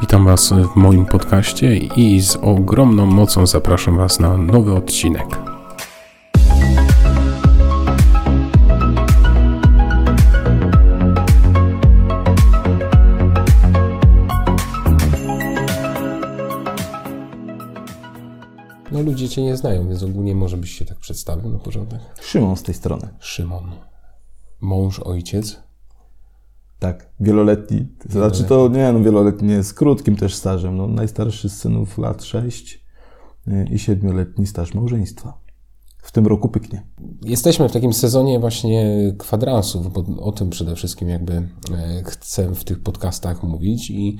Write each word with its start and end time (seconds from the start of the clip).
Witam 0.00 0.24
Was 0.24 0.52
w 0.52 0.76
moim 0.76 1.06
podcaście 1.06 1.76
i 1.76 2.20
z 2.20 2.36
ogromną 2.36 3.06
mocą 3.06 3.46
zapraszam 3.46 3.96
Was 3.96 4.20
na 4.20 4.36
nowy 4.36 4.74
odcinek. 4.74 5.26
No 18.92 19.02
ludzie 19.02 19.28
Cię 19.28 19.42
nie 19.42 19.56
znają, 19.56 19.88
więc 19.88 20.02
ogólnie 20.02 20.34
może 20.34 20.56
byś 20.56 20.78
się 20.78 20.84
tak 20.84 20.98
przedstawił 20.98 21.50
na 21.50 21.58
porządek. 21.58 22.00
Szymon 22.22 22.56
z 22.56 22.62
tej 22.62 22.74
strony. 22.74 23.08
Szymon. 23.20 23.70
Mąż, 24.60 25.00
ojciec. 25.00 25.67
Tak, 26.78 27.10
wieloletni. 27.20 27.86
To 27.98 28.12
znaczy 28.12 28.44
to 28.44 28.68
nie, 28.68 28.92
no 28.92 29.00
wieloletni 29.00 29.64
z 29.64 29.72
krótkim 29.72 30.16
też 30.16 30.34
stażem. 30.34 30.76
No, 30.76 30.86
najstarszy 30.86 31.48
z 31.48 31.58
synów 31.58 31.98
lat 31.98 32.24
6 32.24 32.84
i 33.70 33.78
siedmioletni 33.78 34.46
staż 34.46 34.74
małżeństwa. 34.74 35.38
W 36.02 36.12
tym 36.12 36.26
roku 36.26 36.48
pyknie. 36.48 36.86
Jesteśmy 37.22 37.68
w 37.68 37.72
takim 37.72 37.92
sezonie 37.92 38.38
właśnie 38.38 38.96
kwadransów, 39.18 39.92
bo 39.92 40.24
o 40.24 40.32
tym 40.32 40.50
przede 40.50 40.76
wszystkim 40.76 41.08
jakby 41.08 41.32
e, 41.32 41.48
chcę 42.04 42.54
w 42.54 42.64
tych 42.64 42.82
podcastach 42.82 43.42
mówić 43.42 43.90
i 43.90 44.18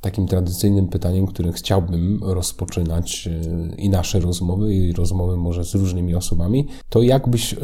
takim 0.00 0.26
tradycyjnym 0.26 0.88
pytaniem, 0.88 1.26
którym 1.26 1.52
chciałbym 1.52 2.20
rozpoczynać 2.22 3.28
e, 3.28 3.76
i 3.76 3.90
nasze 3.90 4.20
rozmowy, 4.20 4.74
i 4.74 4.92
rozmowy 4.92 5.36
może 5.36 5.64
z 5.64 5.74
różnymi 5.74 6.14
osobami, 6.14 6.66
to 6.88 7.02
jak 7.02 7.28
byś 7.28 7.52
e, 7.52 7.56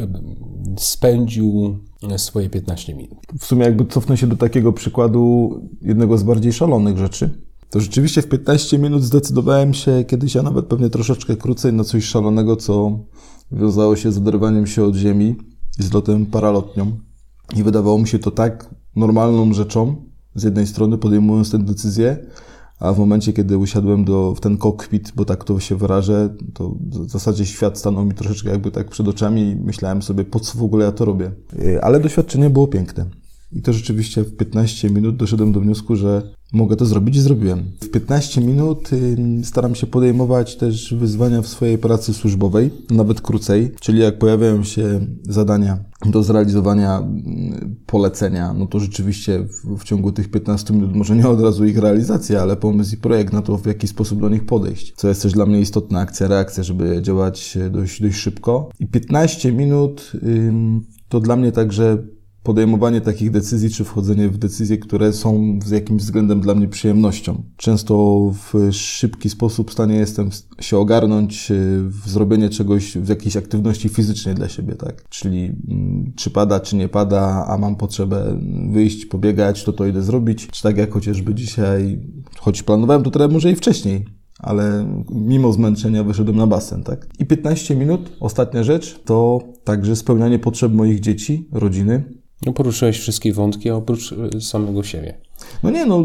spędził 0.77 1.79
swoje 2.17 2.49
15 2.49 2.95
minut? 2.95 3.17
W 3.39 3.45
sumie 3.45 3.63
jakby 3.63 3.85
cofnę 3.85 4.17
się 4.17 4.27
do 4.27 4.35
takiego 4.35 4.73
przykładu 4.73 5.51
jednego 5.81 6.17
z 6.17 6.23
bardziej 6.23 6.53
szalonych 6.53 6.97
rzeczy. 6.97 7.29
To 7.69 7.79
rzeczywiście 7.79 8.21
w 8.21 8.27
15 8.27 8.77
minut 8.77 9.03
zdecydowałem 9.03 9.73
się 9.73 10.03
kiedyś, 10.07 10.37
a 10.37 10.43
nawet 10.43 10.65
pewnie 10.65 10.89
troszeczkę 10.89 11.35
krócej, 11.35 11.73
na 11.73 11.83
coś 11.83 12.03
szalonego, 12.03 12.55
co 12.55 12.99
wiązało 13.51 13.95
się 13.95 14.11
z 14.11 14.17
oderwaniem 14.17 14.67
się 14.67 14.83
od 14.83 14.95
ziemi 14.95 15.35
i 15.79 15.83
z 15.83 15.93
lotem 15.93 16.25
paralotnią. 16.25 16.91
I 17.55 17.63
wydawało 17.63 17.99
mi 17.99 18.07
się 18.07 18.19
to 18.19 18.31
tak 18.31 18.75
normalną 18.95 19.53
rzeczą, 19.53 20.04
z 20.35 20.43
jednej 20.43 20.67
strony 20.67 20.97
podejmując 20.97 21.51
tę 21.51 21.59
decyzję, 21.59 22.17
a 22.79 22.93
w 22.93 22.99
momencie, 22.99 23.33
kiedy 23.33 23.57
usiadłem 23.57 24.05
do, 24.05 24.33
w 24.35 24.39
ten 24.39 24.57
kokpit, 24.57 25.11
bo 25.15 25.25
tak 25.25 25.43
to 25.43 25.59
się 25.59 25.75
wyrażę, 25.75 26.29
to 26.53 26.75
w 26.79 27.09
zasadzie 27.09 27.45
świat 27.45 27.77
stanął 27.77 28.05
mi 28.05 28.13
troszeczkę 28.13 28.49
jakby 28.49 28.71
tak 28.71 28.89
przed 28.89 29.07
oczami 29.07 29.41
i 29.41 29.55
myślałem 29.55 30.01
sobie, 30.01 30.23
po 30.23 30.39
co 30.39 30.57
w 30.59 30.63
ogóle 30.63 30.85
ja 30.85 30.91
to 30.91 31.05
robię. 31.05 31.31
Ale 31.81 31.99
doświadczenie 31.99 32.49
było 32.49 32.67
piękne. 32.67 33.05
I 33.51 33.61
to 33.61 33.73
rzeczywiście 33.73 34.21
w 34.21 34.37
15 34.37 34.89
minut 34.89 35.17
doszedłem 35.17 35.51
do 35.51 35.59
wniosku, 35.59 35.95
że 35.95 36.21
mogę 36.53 36.75
to 36.75 36.85
zrobić 36.85 37.15
i 37.15 37.21
zrobiłem. 37.21 37.63
W 37.81 37.89
15 37.89 38.41
minut 38.41 38.89
staram 39.43 39.75
się 39.75 39.87
podejmować 39.87 40.55
też 40.55 40.93
wyzwania 40.93 41.41
w 41.41 41.47
swojej 41.47 41.77
pracy 41.77 42.13
służbowej, 42.13 42.71
nawet 42.91 43.21
krócej, 43.21 43.71
czyli 43.79 43.99
jak 43.99 44.19
pojawiają 44.19 44.63
się 44.63 45.07
zadania 45.23 45.77
do 46.05 46.23
zrealizowania 46.23 47.07
polecenia, 47.85 48.53
no 48.53 48.67
to 48.67 48.79
rzeczywiście 48.79 49.39
w, 49.39 49.79
w 49.79 49.83
ciągu 49.83 50.11
tych 50.11 50.31
15 50.31 50.73
minut, 50.73 50.95
może 50.95 51.15
nie 51.15 51.27
od 51.27 51.41
razu 51.41 51.65
ich 51.65 51.77
realizacja, 51.77 52.41
ale 52.41 52.55
pomysł 52.55 52.95
i 52.95 52.97
projekt 52.97 53.33
na 53.33 53.41
to, 53.41 53.57
w 53.57 53.65
jaki 53.65 53.87
sposób 53.87 54.21
do 54.21 54.29
nich 54.29 54.45
podejść. 54.45 54.93
Co 54.95 55.07
jest 55.07 55.21
też 55.21 55.33
dla 55.33 55.45
mnie 55.45 55.59
istotna 55.59 55.99
akcja, 55.99 56.27
reakcja, 56.27 56.63
żeby 56.63 57.01
działać 57.01 57.57
dość, 57.71 58.01
dość 58.01 58.15
szybko. 58.15 58.69
I 58.79 58.87
15 58.87 59.51
minut 59.51 60.11
to 61.09 61.19
dla 61.19 61.35
mnie 61.35 61.51
także 61.51 61.97
podejmowanie 62.45 63.01
takich 63.01 63.31
decyzji, 63.31 63.69
czy 63.69 63.83
wchodzenie 63.83 64.29
w 64.29 64.37
decyzje, 64.37 64.77
które 64.77 65.13
są 65.13 65.59
z 65.65 65.69
jakimś 65.69 66.01
względem 66.01 66.41
dla 66.41 66.55
mnie 66.55 66.67
przyjemnością. 66.67 67.43
Często 67.57 67.95
w 68.33 68.73
szybki 68.73 69.29
sposób 69.29 69.69
w 69.69 69.73
stanie 69.73 69.95
jestem 69.95 70.29
się 70.59 70.77
ogarnąć 70.77 71.51
w 71.89 72.09
zrobienie 72.09 72.49
czegoś, 72.49 72.97
w 72.97 73.09
jakiejś 73.09 73.37
aktywności 73.37 73.89
fizycznej 73.89 74.35
dla 74.35 74.49
siebie, 74.49 74.75
tak? 74.75 75.09
Czyli 75.09 75.51
czy 76.15 76.29
pada, 76.29 76.59
czy 76.59 76.75
nie 76.75 76.89
pada, 76.89 77.45
a 77.47 77.57
mam 77.57 77.75
potrzebę 77.75 78.39
wyjść, 78.71 79.05
pobiegać, 79.05 79.63
to 79.63 79.73
to 79.73 79.85
idę 79.85 80.03
zrobić. 80.03 80.47
Czy 80.47 80.63
tak 80.63 80.77
jak 80.77 80.91
chociażby 80.91 81.35
dzisiaj, 81.35 81.99
choć 82.39 82.63
planowałem 82.63 83.03
to 83.03 83.11
trochę 83.11 83.33
może 83.33 83.51
i 83.51 83.55
wcześniej, 83.55 84.05
ale 84.39 84.85
mimo 85.11 85.53
zmęczenia 85.53 86.03
wyszedłem 86.03 86.37
na 86.37 86.47
basen, 86.47 86.83
tak? 86.83 87.07
I 87.19 87.25
15 87.25 87.75
minut, 87.75 88.11
ostatnia 88.19 88.63
rzecz, 88.63 88.99
to 89.05 89.39
także 89.63 89.95
spełnianie 89.95 90.39
potrzeb 90.39 90.73
moich 90.73 90.99
dzieci, 90.99 91.49
rodziny, 91.51 92.03
no 92.45 92.53
poruszyłeś 92.53 92.99
wszystkie 92.99 93.33
wątki 93.33 93.69
oprócz 93.69 94.11
y, 94.11 94.41
samego 94.41 94.83
siebie. 94.83 95.17
No 95.63 95.69
nie, 95.69 95.85
no 95.85 96.03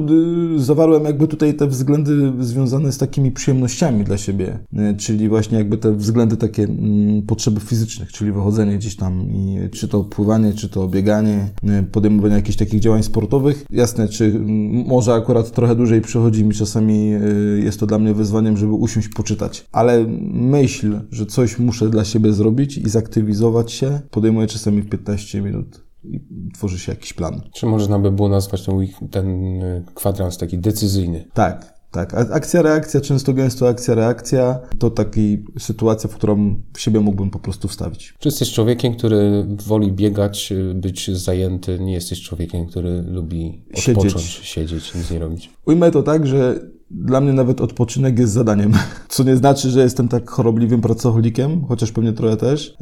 y, 0.57 0.63
zawarłem 0.63 1.05
jakby 1.05 1.29
tutaj 1.29 1.55
te 1.55 1.67
względy 1.67 2.33
związane 2.41 2.93
z 2.93 2.99
takimi 2.99 3.33
przyjemnościami 3.33 4.05
dla 4.05 4.19
siebie, 4.19 4.59
y, 4.73 4.97
czyli 4.97 5.29
właśnie 5.29 5.59
jakby 5.59 5.79
te 5.79 5.93
względy 5.93 6.37
takie 6.37 6.63
mm, 6.65 7.23
potrzeby 7.23 7.61
fizycznych, 7.61 8.13
czyli 8.13 8.33
wychodzenie 8.33 8.79
gdzieś 8.79 8.97
tam 8.97 9.33
i 9.33 9.59
czy 9.73 9.89
to 9.89 10.05
pływanie, 10.05 10.53
czy 10.53 10.69
to 10.69 10.89
bieganie, 10.89 11.49
podejmowanie 11.93 12.35
jakichś 12.35 12.59
takich 12.59 12.81
działań 12.81 13.03
sportowych. 13.03 13.67
Jasne, 13.71 14.09
czy 14.09 14.41
może 14.87 15.15
akurat 15.15 15.51
trochę 15.51 15.77
dłużej 15.77 16.01
przychodzi 16.01 16.45
mi 16.45 16.55
czasami, 16.55 17.11
jest 17.63 17.81
to 17.81 17.87
dla 17.87 17.99
mnie 17.99 18.15
wyzwaniem, 18.15 18.57
żeby 18.57 18.73
usiąść 18.73 19.09
poczytać, 19.09 19.67
ale 19.73 20.05
myśl, 20.33 21.01
że 21.11 21.27
coś 21.27 21.59
muszę 21.59 21.89
dla 21.89 22.05
siebie 22.05 22.33
zrobić 22.33 22.79
i 22.79 22.89
zaktywizować 22.89 23.73
się, 23.73 24.01
podejmuję 24.11 24.47
czasami 24.47 24.83
w 24.83 24.89
15 24.89 25.41
minut 25.41 25.90
i 26.05 26.21
tworzy 26.55 26.79
się 26.79 26.93
jakiś 26.93 27.13
plan. 27.13 27.41
Czy 27.55 27.67
można 27.67 27.99
by 27.99 28.11
było 28.11 28.29
nazwać 28.29 28.65
ten, 28.65 28.87
ten 29.11 29.51
kwadrans 29.95 30.39
taki 30.39 30.59
decyzyjny? 30.59 31.25
Tak, 31.35 31.80
tak. 31.91 32.15
Akcja, 32.15 32.63
reakcja, 32.63 33.01
często 33.01 33.33
gęsto 33.33 33.69
akcja, 33.69 33.95
reakcja 33.95 34.59
to 34.79 34.91
taka 34.91 35.21
sytuacja, 35.59 36.11
w 36.11 36.15
którą 36.15 36.63
w 36.73 36.81
siebie 36.81 37.01
mógłbym 37.01 37.31
po 37.31 37.39
prostu 37.39 37.69
wstawić. 37.69 38.15
Czy 38.19 38.29
jesteś 38.29 38.53
człowiekiem, 38.53 38.95
który 38.95 39.47
woli 39.67 39.93
biegać, 39.93 40.53
być 40.75 41.11
zajęty, 41.11 41.79
nie 41.81 41.93
jesteś 41.93 42.23
człowiekiem, 42.23 42.67
który 42.67 43.03
lubi 43.03 43.63
odpocząć, 43.75 44.13
siedzieć, 44.13 44.47
siedzieć 44.47 44.95
nic 44.95 45.11
nie 45.11 45.19
robić? 45.19 45.51
Ujmę 45.67 45.91
to 45.91 46.03
tak, 46.03 46.27
że 46.27 46.61
dla 46.91 47.21
mnie 47.21 47.33
nawet 47.33 47.61
odpoczynek 47.61 48.19
jest 48.19 48.33
zadaniem. 48.33 48.73
Co 49.09 49.25
nie 49.25 49.37
znaczy, 49.37 49.71
że 49.71 49.81
jestem 49.81 50.09
tak 50.09 50.31
chorobliwym 50.31 50.81
pracocholikiem, 50.81 51.65
chociaż 51.69 51.93
pewnie 51.93 52.13
trochę 52.13 52.37
też, 52.37 52.77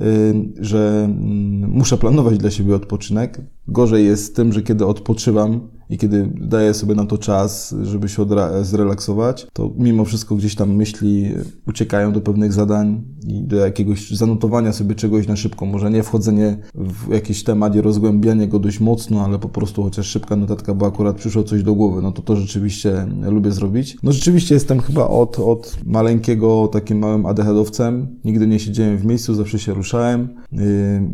że 0.61 1.05
mm, 1.05 1.71
muszę 1.71 1.99
planować 1.99 2.39
dla 2.39 2.51
siebie 2.51 2.75
odpoczynek. 2.75 3.41
Gorzej 3.69 4.07
jest 4.07 4.25
z 4.25 4.33
tym, 4.33 4.53
że 4.53 4.63
kiedy 4.63 4.87
odpoczywam, 4.87 5.69
i 5.91 5.99
kiedy 5.99 6.31
daję 6.41 6.75
sobie 6.75 6.95
na 6.95 7.07
to 7.07 7.19
czas, 7.19 7.75
żeby 7.83 8.09
się 8.09 8.19
zrelaksować, 8.63 9.47
to 9.53 9.71
mimo 9.79 10.05
wszystko 10.05 10.35
gdzieś 10.35 10.55
tam 10.55 10.75
myśli 10.75 11.35
uciekają 11.67 12.13
do 12.13 12.21
pewnych 12.21 12.53
zadań 12.53 13.03
i 13.27 13.43
do 13.43 13.57
jakiegoś 13.57 14.11
zanotowania 14.11 14.73
sobie 14.73 14.95
czegoś 14.95 15.29
na 15.29 15.37
szybko. 15.37 15.67
Może 15.67 15.91
nie 15.91 16.03
wchodzenie 16.03 16.57
w 16.75 17.13
jakiś 17.13 17.45
temat 17.45 17.77
i 17.77 17.81
rozgłębianie 17.81 18.49
go 18.49 18.59
dość 18.59 18.81
mocno, 18.81 19.25
ale 19.25 19.39
po 19.39 19.49
prostu 19.49 19.83
chociaż 19.83 20.07
szybka 20.07 20.37
notatka, 20.37 20.75
bo 20.75 20.87
akurat 20.87 21.17
przyszło 21.17 21.43
coś 21.43 21.63
do 21.63 21.75
głowy, 21.75 22.03
no 22.03 22.13
to 22.13 22.23
to 22.23 22.37
rzeczywiście 22.37 23.07
lubię 23.23 23.51
zrobić. 23.51 23.97
No 24.03 24.13
rzeczywiście 24.13 24.55
jestem 24.55 24.81
chyba 24.81 25.09
od, 25.09 25.39
od 25.39 25.77
maleńkiego 25.87 26.69
takim 26.73 26.99
małym 26.99 27.27
adehedowcem. 27.27 28.07
Nigdy 28.25 28.47
nie 28.47 28.59
siedziałem 28.59 28.99
w 28.99 29.05
miejscu, 29.05 29.35
zawsze 29.35 29.59
się 29.59 29.75
ruszałem. 29.75 30.29
Yy, 30.53 30.61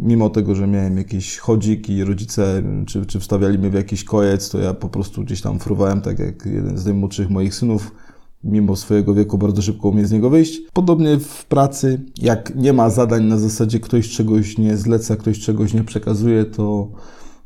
mimo 0.03 0.31
tego, 0.31 0.55
że 0.55 0.67
miałem 0.67 0.97
jakiś 0.97 1.39
chodzik 1.39 1.91
i 1.91 2.05
rodzice 2.05 2.62
czy, 2.87 3.06
czy 3.06 3.21
wstawiali 3.21 3.59
mnie 3.59 3.71
w 3.71 3.75
jakiś 3.75 4.05
kojec, 4.05 4.51
to 4.51 4.59
ja 4.59 4.64
po 4.73 4.89
prostu 4.89 5.23
gdzieś 5.23 5.41
tam 5.41 5.59
fruwałem, 5.59 6.01
tak 6.01 6.19
jak 6.19 6.47
jeden 6.47 6.79
z 6.79 6.85
najmłodszych 6.85 7.31
moich 7.31 7.55
synów, 7.55 7.91
mimo 8.45 8.77
swojego 8.77 9.15
wieku 9.15 9.39
bardzo 9.39 9.63
szybko 9.63 9.89
umie 9.89 10.07
z 10.07 10.13
niego 10.13 10.31
wyjść. 10.31 10.61
Podobnie 10.73 11.19
w 11.19 11.45
pracy, 11.45 12.01
jak 12.23 12.57
nie 12.57 12.73
ma 12.73 12.91
zadań 12.91 13.25
na 13.25 13.39
zasadzie 13.39 13.81
ktoś 13.81 14.09
czegoś 14.09 14.59
nie 14.59 14.77
zleca, 14.77 15.17
ktoś 15.17 15.41
czegoś 15.41 15.75
nie 15.75 15.85
przekazuje, 15.85 16.45
to 16.45 16.89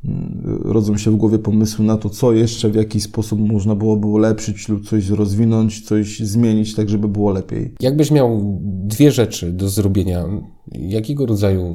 mm, 0.05 0.61
rodzą 0.65 0.97
się 0.97 1.11
w 1.11 1.17
głowie 1.17 1.39
pomysły 1.39 1.85
na 1.85 1.97
to, 1.97 2.11
co 2.11 2.33
jeszcze, 2.33 2.71
w 2.71 2.75
jaki 2.75 3.01
sposób 3.01 3.41
można 3.41 3.75
byłoby 3.75 4.07
ulepszyć 4.07 4.69
lub 4.69 4.89
coś 4.89 5.09
rozwinąć, 5.09 5.87
coś 5.87 6.21
zmienić, 6.21 6.75
tak 6.75 6.89
żeby 6.89 7.09
było 7.09 7.31
lepiej. 7.31 7.75
Jakbyś 7.81 8.11
miał 8.11 8.61
dwie 8.63 9.13
rzeczy 9.13 9.53
do 9.53 9.69
zrobienia, 9.69 10.25
jakiego 10.73 11.27
rodzaju 11.27 11.75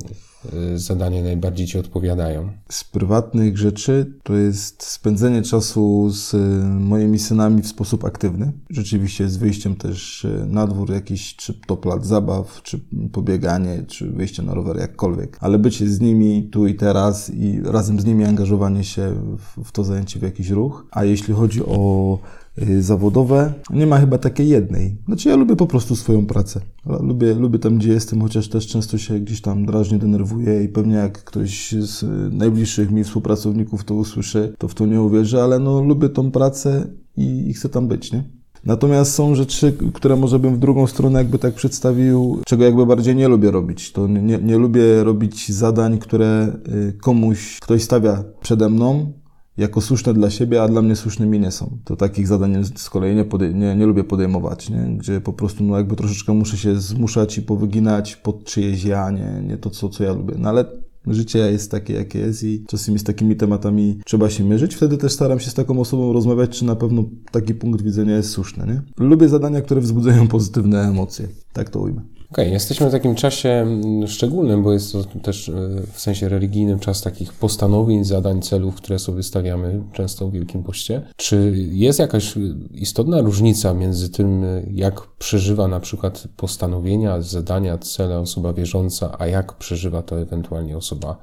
zadania 0.75 1.23
najbardziej 1.23 1.67
Ci 1.67 1.77
odpowiadają? 1.77 2.51
Z 2.69 2.83
prywatnych 2.83 3.57
rzeczy 3.57 4.13
to 4.23 4.33
jest 4.33 4.83
spędzenie 4.83 5.41
czasu 5.41 6.09
z 6.09 6.33
y, 6.33 6.37
moimi 6.63 7.19
synami 7.19 7.61
w 7.61 7.67
sposób 7.67 8.05
aktywny. 8.05 8.51
Rzeczywiście 8.69 9.29
z 9.29 9.37
wyjściem 9.37 9.75
też 9.75 10.25
y, 10.25 10.45
na 10.47 10.67
dwór, 10.67 10.91
jakiś 10.91 11.35
czy 11.35 11.53
to 11.53 11.77
plac 11.77 12.05
zabaw, 12.05 12.61
czy 12.63 12.79
pobieganie, 13.11 13.83
czy 13.87 14.11
wyjście 14.11 14.43
na 14.43 14.53
rower, 14.53 14.77
jakkolwiek. 14.77 15.37
Ale 15.41 15.59
bycie 15.59 15.89
z 15.89 16.01
nimi 16.01 16.49
tu 16.51 16.67
i 16.67 16.75
teraz 16.75 17.29
i 17.29 17.61
razem 17.63 17.99
z 17.99 18.05
nimi 18.05 18.25
angażowanie 18.25 18.83
się 18.83 19.15
w, 19.63 19.71
to 19.71 19.83
zajęcie 19.83 20.19
w 20.19 20.23
jakiś 20.23 20.49
ruch. 20.49 20.85
A 20.91 21.03
jeśli 21.03 21.33
chodzi 21.33 21.65
o 21.65 22.19
Y, 22.19 22.42
zawodowe. 22.79 23.53
Nie 23.69 23.87
ma 23.87 23.99
chyba 23.99 24.17
takiej 24.17 24.49
jednej. 24.49 24.97
Znaczy 25.05 25.29
ja 25.29 25.35
lubię 25.35 25.55
po 25.55 25.67
prostu 25.67 25.95
swoją 25.95 26.25
pracę. 26.25 26.61
Lubię, 26.85 27.33
lubię 27.33 27.59
tam, 27.59 27.77
gdzie 27.77 27.93
jestem, 27.93 28.21
chociaż 28.21 28.49
też 28.49 28.67
często 28.67 28.97
się 28.97 29.19
gdzieś 29.19 29.41
tam 29.41 29.65
drażnie 29.65 29.97
denerwuję 29.97 30.63
i 30.63 30.67
pewnie 30.67 30.95
jak 30.95 31.23
ktoś 31.23 31.71
z 31.71 32.05
najbliższych 32.33 32.91
mi 32.91 33.03
współpracowników 33.03 33.83
to 33.83 33.95
usłyszy, 33.95 34.55
to 34.57 34.67
w 34.67 34.73
to 34.73 34.85
nie 34.85 35.01
uwierzy, 35.01 35.41
ale 35.41 35.59
no 35.59 35.83
lubię 35.83 36.09
tą 36.09 36.31
pracę 36.31 36.87
i, 37.17 37.49
i 37.49 37.53
chcę 37.53 37.69
tam 37.69 37.87
być, 37.87 38.11
nie? 38.11 38.23
Natomiast 38.65 39.13
są 39.13 39.35
rzeczy, 39.35 39.77
które 39.93 40.15
może 40.15 40.39
bym 40.39 40.55
w 40.55 40.59
drugą 40.59 40.87
stronę 40.87 41.19
jakby 41.19 41.39
tak 41.39 41.53
przedstawił, 41.53 42.41
czego 42.45 42.63
jakby 42.63 42.85
bardziej 42.85 43.15
nie 43.15 43.27
lubię 43.27 43.51
robić. 43.51 43.91
To 43.91 44.07
nie, 44.07 44.37
nie 44.37 44.57
lubię 44.57 45.03
robić 45.03 45.51
zadań, 45.51 45.97
które 45.97 46.53
y, 46.67 46.93
komuś 47.01 47.59
ktoś 47.59 47.83
stawia 47.83 48.23
przede 48.41 48.69
mną, 48.69 49.13
jako 49.57 49.81
słuszne 49.81 50.13
dla 50.13 50.29
siebie, 50.29 50.63
a 50.63 50.67
dla 50.67 50.81
mnie 50.81 50.95
słusznymi 50.95 51.39
nie 51.39 51.51
są. 51.51 51.77
To 51.83 51.95
takich 51.95 52.27
zadań 52.27 52.63
z 52.75 52.89
kolei 52.89 53.15
nie, 53.15 53.25
podej- 53.25 53.55
nie, 53.55 53.75
nie 53.75 53.85
lubię 53.85 54.03
podejmować, 54.03 54.69
nie? 54.69 54.95
gdzie 54.97 55.21
po 55.21 55.33
prostu 55.33 55.63
no 55.63 55.77
jakby 55.77 55.95
troszeczkę 55.95 56.33
muszę 56.33 56.57
się 56.57 56.79
zmuszać 56.81 57.37
i 57.37 57.41
powyginać 57.41 58.15
pod 58.15 58.43
czyjeś 58.43 58.83
ja, 58.83 59.11
nie, 59.11 59.43
nie 59.47 59.57
to, 59.57 59.69
co, 59.69 59.89
co 59.89 60.03
ja 60.03 60.13
lubię. 60.13 60.35
No 60.37 60.49
ale 60.49 60.65
życie 61.07 61.39
jest 61.39 61.71
takie, 61.71 61.93
jakie 61.93 62.19
jest 62.19 62.43
i 62.43 62.65
czasami 62.67 62.99
z 62.99 63.03
takimi 63.03 63.35
tematami 63.35 63.99
trzeba 64.05 64.29
się 64.29 64.43
mierzyć. 64.43 64.75
Wtedy 64.75 64.97
też 64.97 65.11
staram 65.11 65.39
się 65.39 65.49
z 65.49 65.53
taką 65.53 65.79
osobą 65.79 66.13
rozmawiać, 66.13 66.49
czy 66.59 66.65
na 66.65 66.75
pewno 66.75 67.03
taki 67.31 67.53
punkt 67.53 67.81
widzenia 67.81 68.15
jest 68.15 68.29
słuszny. 68.29 68.65
Nie? 68.67 69.05
Lubię 69.07 69.29
zadania, 69.29 69.61
które 69.61 69.81
wzbudzają 69.81 70.27
pozytywne 70.27 70.81
emocje. 70.81 71.27
Tak 71.53 71.69
to 71.69 71.79
ujmę. 71.79 72.01
Okej, 72.33 72.45
okay, 72.45 72.53
jesteśmy 72.53 72.89
w 72.89 72.91
takim 72.91 73.15
czasie 73.15 73.49
mm, 73.49 74.07
szczególnym, 74.07 74.63
bo 74.63 74.73
jest 74.73 74.93
to 74.93 75.03
też 75.23 75.49
e, 75.49 75.53
w 75.91 75.99
sensie 75.99 76.29
religijnym 76.29 76.79
czas 76.79 77.01
takich 77.01 77.33
postanowień, 77.33 78.03
zadań, 78.03 78.41
celów, 78.41 78.75
które 78.75 78.99
sobie 78.99 79.23
stawiamy 79.23 79.83
często 79.91 80.27
w 80.27 80.31
Wielkim 80.31 80.63
Poście. 80.63 81.01
Czy 81.15 81.53
jest 81.71 81.99
jakaś 81.99 82.33
istotna 82.71 83.21
różnica 83.21 83.73
między 83.73 84.09
tym, 84.09 84.45
jak 84.71 85.01
przeżywa 85.07 85.67
na 85.67 85.79
przykład 85.79 86.23
postanowienia, 86.37 87.21
zadania, 87.21 87.77
cele 87.77 88.19
osoba 88.19 88.53
wierząca, 88.53 89.15
a 89.19 89.27
jak 89.27 89.53
przeżywa 89.53 90.01
to 90.01 90.21
ewentualnie 90.21 90.77
osoba 90.77 91.17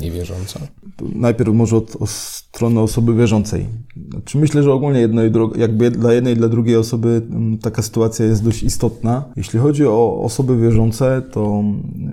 niewierząca? 0.00 0.60
Najpierw 1.14 1.54
może 1.54 1.76
od, 1.76 2.10
strony 2.10 2.80
osoby 2.80 3.14
wierzącej. 3.14 3.66
Znaczy 4.10 4.38
myślę, 4.38 4.62
że 4.62 4.72
ogólnie 4.72 5.00
jedno 5.00 5.24
i 5.24 5.30
drugie, 5.30 5.60
jakby 5.60 5.90
dla 5.90 6.12
jednej 6.12 6.34
i 6.34 6.36
dla 6.36 6.48
drugiej 6.48 6.76
osoby 6.76 7.22
mm, 7.30 7.58
taka 7.58 7.82
sytuacja 7.82 8.26
jest 8.26 8.44
dość 8.44 8.62
istotna. 8.62 9.24
Jeśli 9.36 9.58
chodzi 9.58 9.86
o 9.86 10.20
osoby 10.22 10.56
wierzące, 10.56 11.22
to 11.32 11.64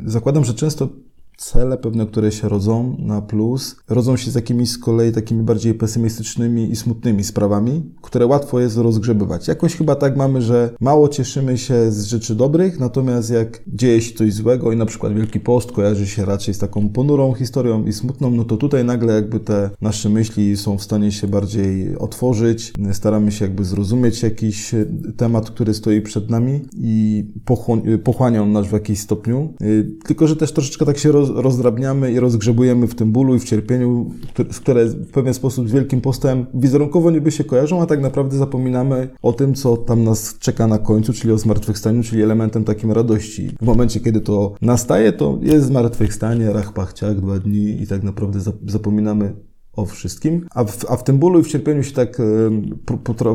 zakładam, 0.06 0.46
że 0.46 0.54
często 0.54 0.90
cele 1.38 1.78
pewne, 1.78 2.06
które 2.06 2.32
się 2.32 2.50
rodzą 2.50 2.96
na 3.00 3.22
plus, 3.22 3.76
rodzą 3.90 4.18
się 4.18 4.32
z 4.32 4.36
jakimiś 4.36 4.72
z 4.72 4.78
kolei 4.78 5.12
takimi 5.12 5.44
bardziej 5.44 5.74
pesymistycznymi 5.74 6.72
i 6.72 6.76
smutnymi 6.76 7.24
sprawami, 7.24 7.92
które 8.02 8.26
łatwo 8.26 8.60
jest 8.60 8.78
rozgrzebywać. 8.78 9.48
Jakoś 9.48 9.76
chyba 9.76 9.96
tak 9.96 10.18
mamy, 10.18 10.42
że 10.42 10.70
mało 10.80 11.10
cieszymy 11.10 11.58
się 11.58 11.92
z 11.92 12.04
rzeczy 12.04 12.36
dobrych, 12.36 12.80
natomiast 12.80 13.30
jak 13.30 13.62
dzieje 13.68 14.02
się 14.02 14.16
coś 14.16 14.34
złego 14.34 14.72
i 14.72 14.78
na 14.78 14.86
przykład 14.86 15.14
Wielki 15.14 15.40
Post 15.40 15.72
kojarzy 15.72 16.08
się 16.08 16.26
raczej 16.26 16.54
z 16.54 16.58
taką 16.58 16.90
ponurą 16.90 17.34
historią 17.34 17.86
i 17.86 17.94
smutną, 17.94 18.32
no 18.32 18.44
to 18.44 18.58
tutaj 18.58 18.86
nagle 18.86 19.14
jakby 19.14 19.40
te 19.40 19.70
nasze 19.82 20.10
myśli 20.10 20.58
są 20.58 20.78
w 20.78 20.84
stanie 20.84 21.12
się 21.12 21.28
bardziej 21.28 21.98
otworzyć, 21.98 22.74
staramy 22.94 23.32
się 23.32 23.46
jakby 23.46 23.66
zrozumieć 23.66 24.24
jakiś 24.24 24.76
temat, 25.18 25.52
który 25.52 25.74
stoi 25.74 26.02
przed 26.02 26.30
nami 26.30 26.62
i 26.78 27.26
pochłaniał 28.04 28.46
nas 28.46 28.68
w 28.68 28.72
jakimś 28.72 29.00
stopniu. 29.00 29.54
Y, 29.62 29.92
tylko, 30.06 30.28
że 30.28 30.36
też 30.36 30.52
troszeczkę 30.52 30.86
tak 30.86 30.98
się 30.98 31.12
roz 31.12 31.23
rozdrabniamy 31.30 32.12
i 32.12 32.20
rozgrzebujemy 32.20 32.88
w 32.88 32.96
tym 32.96 33.12
bólu 33.12 33.36
i 33.36 33.40
w 33.40 33.44
cierpieniu, 33.44 34.12
które 34.56 34.86
w 34.86 35.12
pewien 35.12 35.34
sposób 35.34 35.70
z 35.70 35.72
Wielkim 35.72 36.02
Postem 36.02 36.46
wizerunkowo 36.54 37.12
niby 37.12 37.31
się 37.31 37.44
kojarzą, 37.44 37.81
a 37.81 37.86
tak 37.86 38.02
naprawdę 38.02 38.38
zapominamy 38.38 39.10
o 39.22 39.34
tym, 39.34 39.54
co 39.54 39.78
tam 39.78 40.04
nas 40.04 40.36
czeka 40.40 40.68
na 40.68 40.78
końcu, 40.78 41.14
czyli 41.14 41.34
o 41.34 41.38
zmartwychwstaniu, 41.38 42.04
czyli 42.04 42.24
elementem 42.24 42.64
takim 42.64 42.92
radości. 42.92 43.50
W 43.62 43.66
momencie, 43.66 44.00
kiedy 44.00 44.22
to 44.22 44.54
nastaje, 44.62 45.12
to 45.12 45.40
jest 45.42 45.68
zmartwychwstanie, 45.68 46.54
rach, 46.54 46.74
pachciak, 46.74 47.22
dwa 47.22 47.40
dni 47.40 47.81
i 47.81 47.88
tak 47.88 48.04
naprawdę 48.04 48.40
zapominamy 48.68 49.34
o 49.75 49.86
wszystkim, 49.86 50.48
a 50.52 50.64
w, 50.64 50.92
a 50.92 50.98
w 50.98 51.04
tym 51.04 51.18
bólu 51.18 51.40
i 51.40 51.44
w 51.44 51.48
cierpieniu 51.48 51.84
się 51.84 51.92
tak 51.92 52.22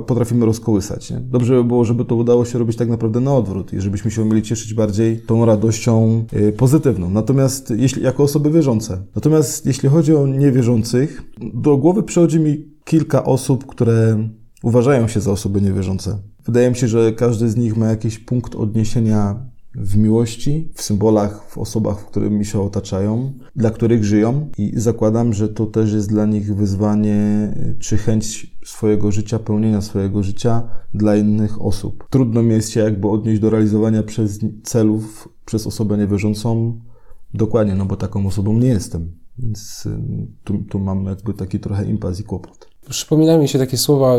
potrafimy 0.07 0.47
rozkołysać. 0.47 1.11
Nie? 1.11 1.21
Dobrze 1.21 1.55
by 1.55 1.65
było, 1.65 1.85
żeby 1.85 2.05
to 2.05 2.17
udało 2.17 2.45
się 2.45 2.59
robić 2.59 2.77
tak 2.77 2.89
naprawdę 2.89 3.21
na 3.21 3.35
odwrót 3.35 3.73
i 3.73 3.81
żebyśmy 3.81 4.11
się 4.11 4.23
umieli 4.23 4.43
cieszyć 4.43 4.75
bardziej 4.75 5.21
tą 5.21 5.45
radością 5.45 6.25
y, 6.33 6.53
pozytywną. 6.53 7.11
Natomiast 7.11 7.71
jeśli, 7.77 8.03
jako 8.03 8.23
osoby 8.23 8.51
wierzące. 8.51 9.03
Natomiast 9.15 9.67
jeśli 9.67 9.89
chodzi 9.89 10.15
o 10.15 10.27
niewierzących, 10.27 11.23
do 11.55 11.77
głowy 11.77 12.03
przychodzi 12.03 12.41
mi 12.41 12.65
kilka 12.85 13.25
osób, 13.25 13.67
które 13.67 14.29
uważają 14.63 15.09
się 15.09 15.21
za 15.21 15.33
osoby 15.33 15.61
niewierzące. 15.61 16.19
Wydaje 16.45 16.71
mi 16.71 16.77
się, 16.77 16.89
że 16.89 17.13
każdy 17.13 17.49
z 17.49 17.57
nich 17.57 17.77
ma 17.77 17.87
jakiś 17.87 18.19
punkt 18.19 18.55
odniesienia 18.55 19.48
w 19.75 19.97
miłości, 19.97 20.73
w 20.75 20.83
symbolach, 20.83 21.45
w 21.49 21.59
osobach, 21.59 22.01
w 22.01 22.05
których 22.05 22.31
mi 22.31 22.45
się 22.45 22.63
otaczają, 22.63 23.33
dla 23.57 23.71
których 23.71 24.05
żyją 24.05 24.49
i 24.59 24.73
zakładam, 24.77 25.33
że 25.33 25.49
to 25.49 25.67
też 25.67 25.93
jest 25.93 26.09
dla 26.09 26.27
nich 26.27 26.55
wyzwanie 26.55 27.53
czy 27.79 27.97
chęć 27.97 28.57
swojego 28.65 29.13
życia, 29.13 29.39
pełnienia 29.39 29.81
swojego 29.81 30.23
życia 30.23 30.69
dla 30.95 31.17
innych 31.17 31.63
osób. 31.63 32.07
Trudno 32.11 32.43
mi 32.43 32.51
jest 32.51 32.71
się 32.71 32.81
jakby 32.81 33.09
odnieść 33.09 33.41
do 33.41 33.51
realizowania 33.51 34.03
przez 34.03 34.41
celów 34.63 35.29
przez 35.45 35.67
osobę 35.67 35.99
niewierzącą 35.99 36.81
dokładnie, 37.35 37.75
no 37.75 37.85
bo 37.85 37.97
taką 37.97 38.27
osobą 38.27 38.53
nie 38.53 38.69
jestem. 38.69 39.13
Więc 39.39 39.87
y, 39.87 39.99
tu, 40.45 40.59
tu 40.59 40.79
mam 40.79 41.05
jakby 41.05 41.35
taki 41.35 41.61
trochę 41.61 41.85
impas 41.85 42.21
i 42.21 42.25
kłopot. 42.25 42.69
Przypomina 42.91 43.39
mi 43.39 43.49
się 43.49 43.59
takie 43.59 43.77
słowa 43.77 44.17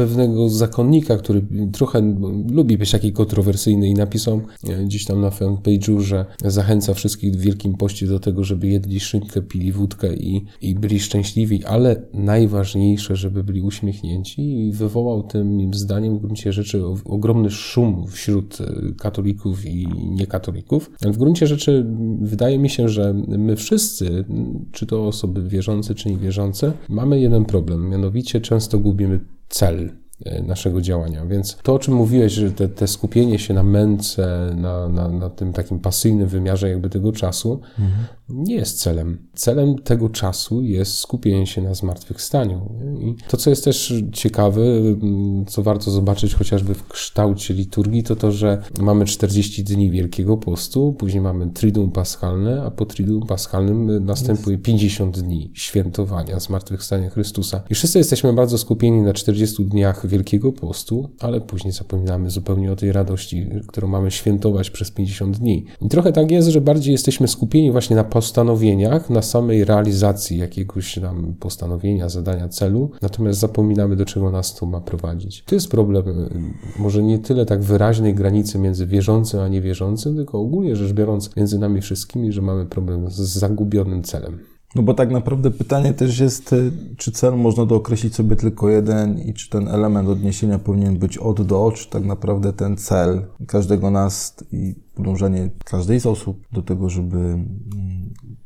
pewnego 0.00 0.48
zakonnika, 0.48 1.16
który 1.16 1.42
trochę 1.72 2.16
lubi 2.50 2.78
być 2.78 2.90
taki 2.90 3.12
kontrowersyjny 3.12 3.88
i 3.88 3.94
napisał 3.94 4.40
e, 4.68 4.84
gdzieś 4.84 5.04
tam 5.04 5.20
na 5.20 5.30
fanpage'u, 5.30 6.00
że 6.00 6.26
zachęca 6.44 6.94
wszystkich 6.94 7.32
w 7.32 7.40
Wielkim 7.40 7.74
Poście 7.74 8.06
do 8.06 8.20
tego, 8.20 8.44
żeby 8.44 8.66
jedli 8.66 9.00
szynkę, 9.00 9.42
pili 9.42 9.72
wódkę 9.72 10.14
i, 10.14 10.44
i 10.60 10.74
byli 10.74 11.00
szczęśliwi, 11.00 11.64
ale 11.64 12.02
najważniejsze, 12.14 13.16
żeby 13.16 13.44
byli 13.44 13.62
uśmiechnięci 13.62 14.66
i 14.66 14.72
wywołał 14.72 15.22
tym 15.22 15.74
zdaniem 15.74 16.18
w 16.18 16.20
gruncie 16.20 16.52
rzeczy 16.52 16.82
ogromny 17.04 17.50
szum 17.50 18.06
wśród 18.08 18.60
e, 18.60 18.92
katolików 18.98 19.66
i 19.66 19.86
niekatolików. 20.10 20.90
W 21.02 21.16
gruncie 21.16 21.46
rzeczy 21.46 21.86
wydaje 22.20 22.58
mi 22.58 22.70
się, 22.70 22.88
że 22.88 23.14
my 23.28 23.56
wszyscy, 23.56 24.24
czy 24.72 24.86
to 24.86 25.06
osoby 25.06 25.48
wierzące, 25.48 25.94
czy 25.94 26.10
niewierzące, 26.10 26.72
mamy 26.88 27.20
jeden 27.20 27.44
problem, 27.44 27.88
mianowicie 27.88 28.40
często 28.40 28.78
gubimy 28.78 29.20
cel 29.50 29.78
e, 29.80 29.99
naszego 30.42 30.80
działania. 30.80 31.26
Więc 31.26 31.58
to, 31.62 31.74
o 31.74 31.78
czym 31.78 31.94
mówiłeś, 31.94 32.32
że 32.32 32.50
te, 32.50 32.68
te 32.68 32.86
skupienie 32.86 33.38
się 33.38 33.54
na 33.54 33.62
męce, 33.62 34.54
na, 34.56 34.88
na, 34.88 35.08
na, 35.08 35.30
tym 35.30 35.52
takim 35.52 35.78
pasyjnym 35.78 36.28
wymiarze 36.28 36.70
jakby 36.70 36.90
tego 36.90 37.12
czasu, 37.12 37.60
mhm 37.78 38.04
nie 38.30 38.54
jest 38.54 38.80
celem. 38.80 39.18
Celem 39.34 39.78
tego 39.78 40.08
czasu 40.08 40.62
jest 40.62 40.94
skupienie 40.94 41.46
się 41.46 41.62
na 41.62 41.74
zmartwychwstaniu. 41.74 42.74
I 43.00 43.14
to, 43.28 43.36
co 43.36 43.50
jest 43.50 43.64
też 43.64 43.94
ciekawe, 44.12 44.62
mm, 44.62 45.44
co 45.46 45.62
warto 45.62 45.90
zobaczyć 45.90 46.34
chociażby 46.34 46.74
w 46.74 46.88
kształcie 46.88 47.54
liturgii, 47.54 48.02
to 48.02 48.16
to, 48.16 48.32
że 48.32 48.62
mamy 48.80 49.04
40 49.04 49.64
dni 49.64 49.90
Wielkiego 49.90 50.36
Postu, 50.36 50.92
później 50.98 51.20
mamy 51.20 51.50
Triduum 51.50 51.90
Paschalne, 51.90 52.62
a 52.62 52.70
po 52.70 52.86
Triduum 52.86 53.26
Paschalnym 53.26 54.04
następuje 54.04 54.58
50 54.58 55.20
dni 55.20 55.50
świętowania 55.54 56.40
zmartwychwstania 56.40 57.10
Chrystusa. 57.10 57.62
I 57.70 57.74
wszyscy 57.74 57.98
jesteśmy 57.98 58.32
bardzo 58.32 58.58
skupieni 58.58 59.02
na 59.02 59.12
40 59.12 59.64
dniach 59.64 60.06
Wielkiego 60.10 60.52
Postu, 60.52 61.08
ale 61.20 61.40
później 61.40 61.72
zapominamy 61.72 62.30
zupełnie 62.30 62.72
o 62.72 62.76
tej 62.76 62.92
radości, 62.92 63.46
którą 63.66 63.88
mamy 63.88 64.10
świętować 64.10 64.70
przez 64.70 64.90
50 64.90 65.38
dni. 65.38 65.64
I 65.82 65.88
trochę 65.88 66.12
tak 66.12 66.30
jest, 66.30 66.48
że 66.48 66.60
bardziej 66.60 66.92
jesteśmy 66.92 67.28
skupieni 67.28 67.72
właśnie 67.72 67.96
na 67.96 68.04
postanowieniach, 68.04 69.10
na 69.10 69.22
samej 69.22 69.64
realizacji 69.64 70.38
jakiegoś 70.38 70.98
tam 70.98 71.34
postanowienia, 71.40 72.08
zadania, 72.08 72.48
celu, 72.48 72.90
natomiast 73.02 73.40
zapominamy, 73.40 73.96
do 73.96 74.04
czego 74.04 74.30
nas 74.30 74.54
to 74.54 74.66
ma 74.66 74.80
prowadzić. 74.80 75.42
To 75.46 75.54
jest 75.54 75.70
problem 75.70 76.08
y, 76.08 76.30
może 76.78 77.02
nie 77.02 77.18
tyle 77.18 77.46
tak 77.46 77.62
wyraźnej 77.62 78.14
granicy 78.14 78.58
między 78.58 78.86
wierzącym 78.86 79.40
a 79.40 79.48
niewierzącym, 79.48 80.16
tylko 80.16 80.40
ogólnie 80.40 80.76
rzecz 80.76 80.92
biorąc 80.92 81.36
między 81.36 81.58
nami 81.58 81.80
wszystkimi, 81.80 82.32
że 82.32 82.42
mamy 82.42 82.66
problem 82.66 83.10
z 83.10 83.20
zagubionym 83.20 84.02
celem. 84.02 84.49
No 84.74 84.82
bo 84.82 84.94
tak 84.94 85.10
naprawdę 85.10 85.50
pytanie 85.50 85.94
też 85.94 86.18
jest, 86.18 86.52
y, 86.52 86.72
czy 86.96 87.12
cel 87.12 87.36
można 87.36 87.66
dookreślić 87.66 88.14
sobie 88.14 88.36
tylko 88.36 88.68
jeden 88.68 89.18
i 89.18 89.34
czy 89.34 89.50
ten 89.50 89.68
element 89.68 90.08
odniesienia 90.08 90.58
powinien 90.58 90.98
być 90.98 91.18
od 91.18 91.42
do, 91.42 91.72
czy 91.72 91.90
tak 91.90 92.04
naprawdę 92.04 92.52
ten 92.52 92.76
cel 92.76 93.26
każdego 93.46 93.90
nas 93.90 94.36
i 94.52 94.74
podążanie 94.94 95.50
każdej 95.64 96.00
z 96.00 96.06
osób 96.06 96.46
do 96.52 96.62
tego, 96.62 96.90
żeby 96.90 97.18
mm, 97.18 97.48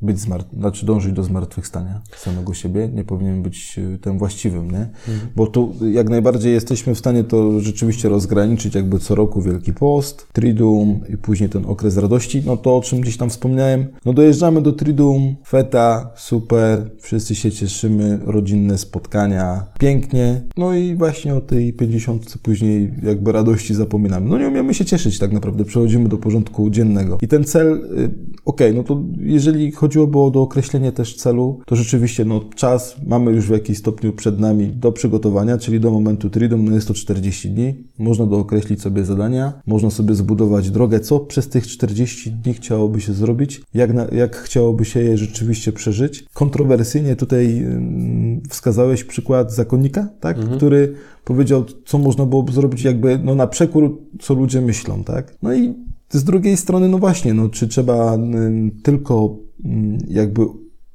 być 0.04 0.18
zmart- 0.18 0.58
znaczy 0.58 0.87
dążyć 0.87 1.12
do 1.12 1.23
zmartwychwstania 1.23 2.00
samego 2.16 2.54
siebie, 2.54 2.88
nie 2.88 3.04
powinien 3.04 3.42
być 3.42 3.78
y, 3.78 3.99
tym 3.99 4.18
właściwym, 4.18 4.70
nie? 4.70 4.88
Mhm. 5.08 5.28
Bo 5.37 5.46
tu 5.46 5.75
jak 5.92 6.08
najbardziej 6.08 6.52
jesteśmy 6.52 6.94
w 6.94 6.99
stanie 6.99 7.25
to 7.25 7.61
rzeczywiście 7.61 8.08
rozgraniczyć, 8.08 8.75
jakby 8.75 8.99
co 8.99 9.14
roku 9.14 9.42
Wielki 9.42 9.73
Post, 9.73 10.26
Triduum 10.32 11.00
i 11.08 11.16
później 11.16 11.49
ten 11.49 11.66
okres 11.66 11.96
radości, 11.96 12.42
no 12.46 12.56
to 12.56 12.76
o 12.76 12.80
czym 12.80 13.00
gdzieś 13.00 13.16
tam 13.16 13.30
wspomniałem, 13.30 13.87
no 14.04 14.12
dojeżdżamy 14.12 14.62
do 14.62 14.73
Triduum, 14.73 15.37
feta, 15.46 16.11
super, 16.16 16.90
wszyscy 17.00 17.34
się 17.34 17.50
cieszymy, 17.50 18.18
rodzinne 18.25 18.78
spotkania, 18.78 19.66
pięknie, 19.78 20.42
no 20.56 20.75
i 20.75 20.94
właśnie 20.94 21.34
o 21.34 21.40
tej 21.40 21.73
50 21.73 22.38
później 22.42 22.92
jakby 23.02 23.32
radości 23.32 23.75
zapominamy. 23.75 24.28
No 24.28 24.38
nie 24.38 24.49
umiemy 24.49 24.75
się 24.75 24.84
cieszyć 24.84 25.18
tak 25.18 25.32
naprawdę, 25.32 25.64
przechodzimy 25.64 26.08
do 26.08 26.18
porządku 26.18 26.44
porządku 26.44 26.70
dziennego. 26.70 27.18
I 27.23 27.28
ten 27.28 27.44
cel, 27.44 27.88
y, 28.46 28.54
ok, 28.54 28.60
no 28.74 28.82
to 28.82 29.02
jeżeli 29.18 29.72
chodziłoby 29.72 30.18
o 30.18 30.30
dookreślenie 30.30 30.92
też 30.92 31.16
celu, 31.16 31.60
to 31.66 31.76
rzeczywiście 31.76 32.24
no, 32.24 32.40
czas 32.54 32.96
mamy 33.06 33.32
już 33.32 33.46
w 33.46 33.50
jakimś 33.50 33.78
stopniu 33.78 34.12
przed 34.12 34.40
nami 34.40 34.66
do 34.66 34.92
przygotowania, 34.92 35.58
czyli 35.58 35.80
do 35.80 35.90
momentu 35.90 36.30
Tridom, 36.30 36.64
no 36.64 36.74
jest 36.74 36.88
to 36.88 36.94
40 36.94 37.50
dni. 37.50 37.74
Można 37.98 38.26
dookreślić 38.26 38.82
sobie 38.82 39.04
zadania, 39.04 39.52
można 39.66 39.90
sobie 39.90 40.14
zbudować 40.14 40.70
drogę, 40.70 41.00
co 41.00 41.20
przez 41.20 41.48
tych 41.48 41.66
40 41.66 42.30
dni 42.30 42.54
chciałoby 42.54 43.00
się 43.00 43.12
zrobić, 43.12 43.62
jak, 43.74 43.94
na, 43.94 44.06
jak 44.12 44.36
chciałoby 44.36 44.84
się 44.84 45.00
je 45.00 45.18
rzeczywiście 45.18 45.72
przeżyć. 45.72 46.24
Kontrowersyjnie 46.34 47.16
tutaj 47.16 47.66
wskazałeś 48.50 49.04
przykład 49.04 49.54
zakonnika, 49.54 50.08
tak? 50.20 50.36
Mhm. 50.36 50.56
który 50.56 50.94
powiedział, 51.24 51.64
co 51.84 51.98
można 51.98 52.26
byłoby 52.26 52.52
zrobić 52.52 52.84
jakby 52.84 53.18
no, 53.24 53.34
na 53.34 53.46
przekór, 53.46 53.98
co 54.20 54.34
ludzie 54.34 54.60
myślą, 54.60 55.04
tak? 55.04 55.36
No 55.42 55.54
i 55.54 55.74
z 56.18 56.25
drugiej 56.25 56.56
strony, 56.56 56.88
no 56.88 56.99
właśnie, 56.99 57.35
no, 57.35 57.49
czy 57.49 57.68
trzeba 57.68 58.18
tylko 58.83 59.37
jakby 60.09 60.47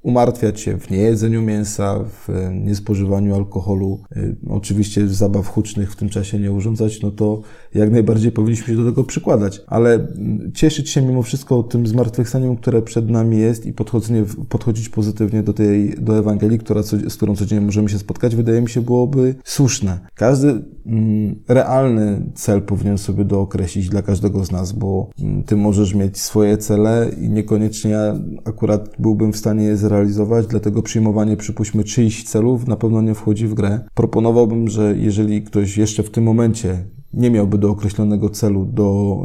umartwiać 0.01 0.61
się 0.61 0.79
w 0.79 0.89
niejedzeniu 0.89 1.41
mięsa, 1.41 1.99
w 2.03 2.49
niespożywaniu 2.53 3.35
alkoholu, 3.35 4.03
y, 4.17 4.35
oczywiście 4.49 5.07
zabaw 5.07 5.47
hucznych 5.47 5.91
w 5.91 5.95
tym 5.95 6.09
czasie 6.09 6.39
nie 6.39 6.51
urządzać, 6.51 7.01
no 7.01 7.11
to 7.11 7.41
jak 7.73 7.91
najbardziej 7.91 8.31
powinniśmy 8.31 8.67
się 8.67 8.75
do 8.75 8.89
tego 8.89 9.03
przykładać. 9.03 9.61
Ale 9.67 9.93
mm, 9.93 10.51
cieszyć 10.53 10.89
się 10.89 11.01
mimo 11.01 11.23
wszystko 11.23 11.63
tym 11.63 11.87
zmartwychwstaniem, 11.87 12.55
które 12.55 12.81
przed 12.81 13.09
nami 13.09 13.37
jest 13.37 13.65
i 13.65 13.73
podchodzenie, 13.73 14.23
podchodzić 14.49 14.89
pozytywnie 14.89 15.43
do 15.43 15.53
tej, 15.53 15.95
do 16.01 16.17
Ewangelii, 16.17 16.59
która, 16.59 16.83
z 16.83 17.15
którą 17.15 17.35
codziennie 17.35 17.65
możemy 17.65 17.89
się 17.89 17.99
spotkać, 17.99 18.35
wydaje 18.35 18.61
mi 18.61 18.69
się 18.69 18.81
byłoby 18.81 19.35
słuszne. 19.43 19.99
Każdy 20.15 20.63
mm, 20.85 21.35
realny 21.47 22.31
cel 22.35 22.61
powinien 22.61 22.97
sobie 22.97 23.25
dookreślić 23.25 23.89
dla 23.89 24.01
każdego 24.01 24.45
z 24.45 24.51
nas, 24.51 24.71
bo 24.71 25.09
mm, 25.21 25.43
ty 25.43 25.55
możesz 25.55 25.95
mieć 25.95 26.17
swoje 26.17 26.57
cele 26.57 27.11
i 27.21 27.29
niekoniecznie 27.29 27.91
ja 27.91 28.19
akurat 28.45 28.89
byłbym 28.99 29.33
w 29.33 29.37
stanie 29.37 29.63
je 29.63 29.77
zrealizować, 29.77 30.47
dlatego 30.47 30.83
przyjmowanie, 30.83 31.37
przypuśćmy, 31.37 31.83
czyichś 31.83 32.23
celów 32.23 32.67
na 32.67 32.75
pewno 32.75 33.01
nie 33.01 33.15
wchodzi 33.15 33.47
w 33.47 33.53
grę. 33.53 33.79
Proponowałbym, 33.93 34.67
że 34.67 34.95
jeżeli 34.97 35.43
ktoś 35.43 35.77
jeszcze 35.77 36.03
w 36.03 36.09
tym 36.09 36.23
momencie 36.23 36.83
nie 37.13 37.31
miałby 37.31 37.57
do 37.57 37.69
określonego 37.69 38.29
celu 38.29 38.65
do, 38.65 39.17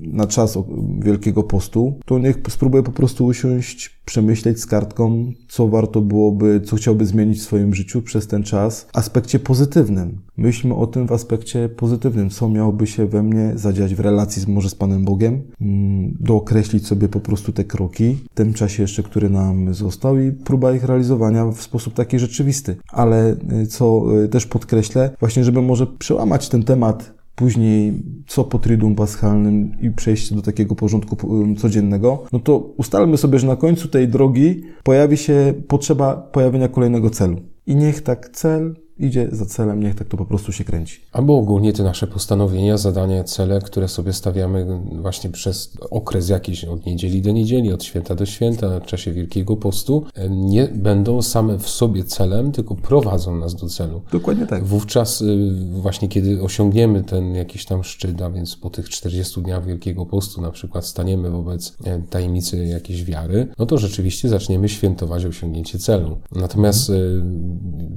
na 0.00 0.26
czas 0.26 0.58
Wielkiego 0.98 1.42
Postu, 1.42 1.98
to 2.06 2.18
niech 2.18 2.36
spróbuje 2.48 2.82
po 2.82 2.92
prostu 2.92 3.26
usiąść, 3.26 3.97
przemyśleć 4.08 4.60
z 4.60 4.66
kartką, 4.66 5.32
co 5.48 5.68
warto 5.68 6.00
byłoby, 6.00 6.60
co 6.60 6.76
chciałby 6.76 7.06
zmienić 7.06 7.38
w 7.38 7.42
swoim 7.42 7.74
życiu 7.74 8.02
przez 8.02 8.26
ten 8.26 8.42
czas 8.42 8.86
w 8.92 8.96
aspekcie 8.96 9.38
pozytywnym. 9.38 10.18
Myślmy 10.36 10.74
o 10.74 10.86
tym 10.86 11.06
w 11.06 11.12
aspekcie 11.12 11.68
pozytywnym, 11.68 12.30
co 12.30 12.48
miałoby 12.48 12.86
się 12.86 13.06
we 13.06 13.22
mnie 13.22 13.52
zadziać 13.54 13.94
w 13.94 14.00
relacji 14.00 14.42
z, 14.42 14.46
może 14.46 14.70
z 14.70 14.74
Panem 14.74 15.04
Bogiem, 15.04 15.42
mm, 15.60 16.16
dookreślić 16.20 16.86
sobie 16.86 17.08
po 17.08 17.20
prostu 17.20 17.52
te 17.52 17.64
kroki 17.64 18.18
w 18.30 18.34
tym 18.34 18.54
czasie 18.54 18.82
jeszcze, 18.82 19.02
który 19.02 19.30
nam 19.30 19.74
został 19.74 20.18
i 20.18 20.32
próba 20.32 20.72
ich 20.72 20.84
realizowania 20.84 21.46
w 21.46 21.62
sposób 21.62 21.94
taki 21.94 22.18
rzeczywisty. 22.18 22.76
Ale 22.92 23.36
y, 23.62 23.66
co 23.66 24.04
y, 24.24 24.28
też 24.28 24.46
podkreślę, 24.46 25.10
właśnie 25.20 25.44
żeby 25.44 25.62
może 25.62 25.86
przełamać 25.86 26.48
ten 26.48 26.62
temat 26.62 27.17
później 27.38 28.02
co 28.26 28.44
po 28.44 28.58
Triduum 28.58 28.94
Paschalnym 28.94 29.76
i 29.80 29.90
przejście 29.90 30.34
do 30.34 30.42
takiego 30.42 30.74
porządku 30.74 31.16
codziennego, 31.56 32.24
no 32.32 32.38
to 32.38 32.58
ustalmy 32.58 33.16
sobie, 33.16 33.38
że 33.38 33.46
na 33.46 33.56
końcu 33.56 33.88
tej 33.88 34.08
drogi 34.08 34.62
pojawi 34.82 35.16
się 35.16 35.54
potrzeba 35.68 36.16
pojawienia 36.16 36.68
kolejnego 36.68 37.10
celu. 37.10 37.40
I 37.66 37.76
niech 37.76 38.02
tak 38.02 38.28
cel 38.28 38.74
idzie 38.98 39.28
za 39.32 39.46
celem, 39.46 39.80
niech 39.80 39.94
tak 39.94 40.08
to 40.08 40.16
po 40.16 40.24
prostu 40.24 40.52
się 40.52 40.64
kręci. 40.64 41.00
Albo 41.12 41.38
ogólnie 41.38 41.72
te 41.72 41.82
nasze 41.82 42.06
postanowienia, 42.06 42.78
zadania, 42.78 43.24
cele, 43.24 43.60
które 43.60 43.88
sobie 43.88 44.12
stawiamy 44.12 44.80
właśnie 45.02 45.30
przez 45.30 45.72
okres 45.90 46.28
jakiś, 46.28 46.64
od 46.64 46.86
niedzieli 46.86 47.22
do 47.22 47.32
niedzieli, 47.32 47.72
od 47.72 47.84
święta 47.84 48.14
do 48.14 48.26
święta, 48.26 48.80
w 48.80 48.86
czasie 48.86 49.12
Wielkiego 49.12 49.56
Postu, 49.56 50.04
nie 50.30 50.68
będą 50.68 51.22
same 51.22 51.58
w 51.58 51.68
sobie 51.68 52.04
celem, 52.04 52.52
tylko 52.52 52.74
prowadzą 52.74 53.36
nas 53.36 53.54
do 53.54 53.68
celu. 53.68 54.02
Dokładnie 54.12 54.46
tak. 54.46 54.64
Wówczas 54.64 55.20
y, 55.20 55.50
właśnie 55.70 56.08
kiedy 56.08 56.42
osiągniemy 56.42 57.04
ten 57.04 57.34
jakiś 57.34 57.64
tam 57.64 57.84
szczyt, 57.84 58.22
a 58.22 58.30
więc 58.30 58.56
po 58.56 58.70
tych 58.70 58.88
40 58.88 59.42
dniach 59.42 59.66
Wielkiego 59.66 60.06
Postu 60.06 60.40
na 60.40 60.50
przykład 60.50 60.86
staniemy 60.86 61.30
wobec 61.30 61.76
e, 61.84 62.02
tajemnicy 62.10 62.66
jakiejś 62.66 63.04
wiary, 63.04 63.48
no 63.58 63.66
to 63.66 63.78
rzeczywiście 63.78 64.28
zaczniemy 64.28 64.68
świętować 64.68 65.24
osiągnięcie 65.24 65.78
celu. 65.78 66.16
Natomiast 66.32 66.92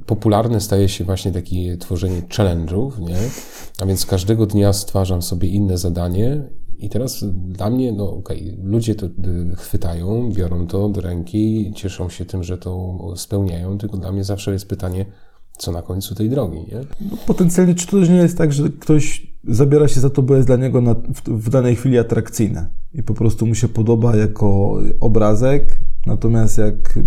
popularne 0.06 0.60
staje 0.60 0.88
się 0.88 0.91
się 0.92 1.04
właśnie 1.04 1.32
takie 1.32 1.76
tworzenie 1.76 2.22
challenge'ów, 2.22 3.00
nie? 3.00 3.16
A 3.80 3.86
więc 3.86 4.06
każdego 4.06 4.46
dnia 4.46 4.72
stwarzam 4.72 5.22
sobie 5.22 5.48
inne 5.48 5.78
zadanie 5.78 6.42
i 6.78 6.88
teraz 6.88 7.24
dla 7.34 7.70
mnie, 7.70 7.92
no 7.92 8.12
okej, 8.12 8.52
okay, 8.52 8.64
ludzie 8.64 8.94
to 8.94 9.06
y, 9.06 9.10
chwytają, 9.56 10.32
biorą 10.32 10.66
to 10.66 10.88
do 10.88 11.00
ręki, 11.00 11.72
cieszą 11.76 12.08
się 12.08 12.24
tym, 12.24 12.42
że 12.42 12.58
to 12.58 12.98
spełniają, 13.16 13.78
tylko 13.78 13.96
dla 13.96 14.12
mnie 14.12 14.24
zawsze 14.24 14.52
jest 14.52 14.68
pytanie, 14.68 15.06
co 15.58 15.72
na 15.72 15.82
końcu 15.82 16.14
tej 16.14 16.30
drogi, 16.30 16.58
nie? 16.58 16.80
No, 17.10 17.16
potencjalnie, 17.26 17.74
czy 17.74 17.86
to 17.86 18.00
też 18.00 18.08
nie 18.08 18.16
jest 18.16 18.38
tak, 18.38 18.52
że 18.52 18.68
ktoś 18.68 19.32
zabiera 19.48 19.88
się 19.88 20.00
za 20.00 20.10
to, 20.10 20.22
bo 20.22 20.34
jest 20.34 20.48
dla 20.48 20.56
niego 20.56 20.80
na, 20.80 20.94
w, 20.94 21.22
w 21.28 21.50
danej 21.50 21.76
chwili 21.76 21.98
atrakcyjne 21.98 22.68
i 22.94 23.02
po 23.02 23.14
prostu 23.14 23.46
mu 23.46 23.54
się 23.54 23.68
podoba 23.68 24.16
jako 24.16 24.78
obrazek, 25.00 25.78
natomiast 26.06 26.58
jak 26.58 26.98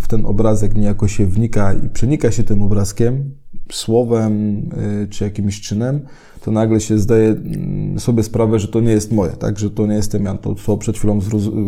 w 0.00 0.08
ten 0.08 0.26
obrazek 0.26 0.74
niejako 0.74 1.08
się 1.08 1.26
wnika 1.26 1.74
i 1.74 1.88
przenika 1.88 2.30
się 2.30 2.44
tym 2.44 2.62
obrazkiem, 2.62 3.34
słowem 3.72 4.62
y, 5.02 5.08
czy 5.08 5.24
jakimś 5.24 5.60
czynem, 5.60 6.00
to 6.44 6.50
nagle 6.50 6.80
się 6.80 6.98
zdaje 6.98 7.28
mm, 7.28 8.00
sobie 8.00 8.22
sprawę, 8.22 8.58
że 8.58 8.68
to 8.68 8.80
nie 8.80 8.90
jest 8.90 9.12
moje, 9.12 9.32
tak, 9.32 9.58
że 9.58 9.70
to 9.70 9.86
nie 9.86 9.94
jestem 9.94 10.24
ja, 10.24 10.34
to 10.34 10.54
co 10.54 10.76
przed 10.76 10.98
chwilą 10.98 11.18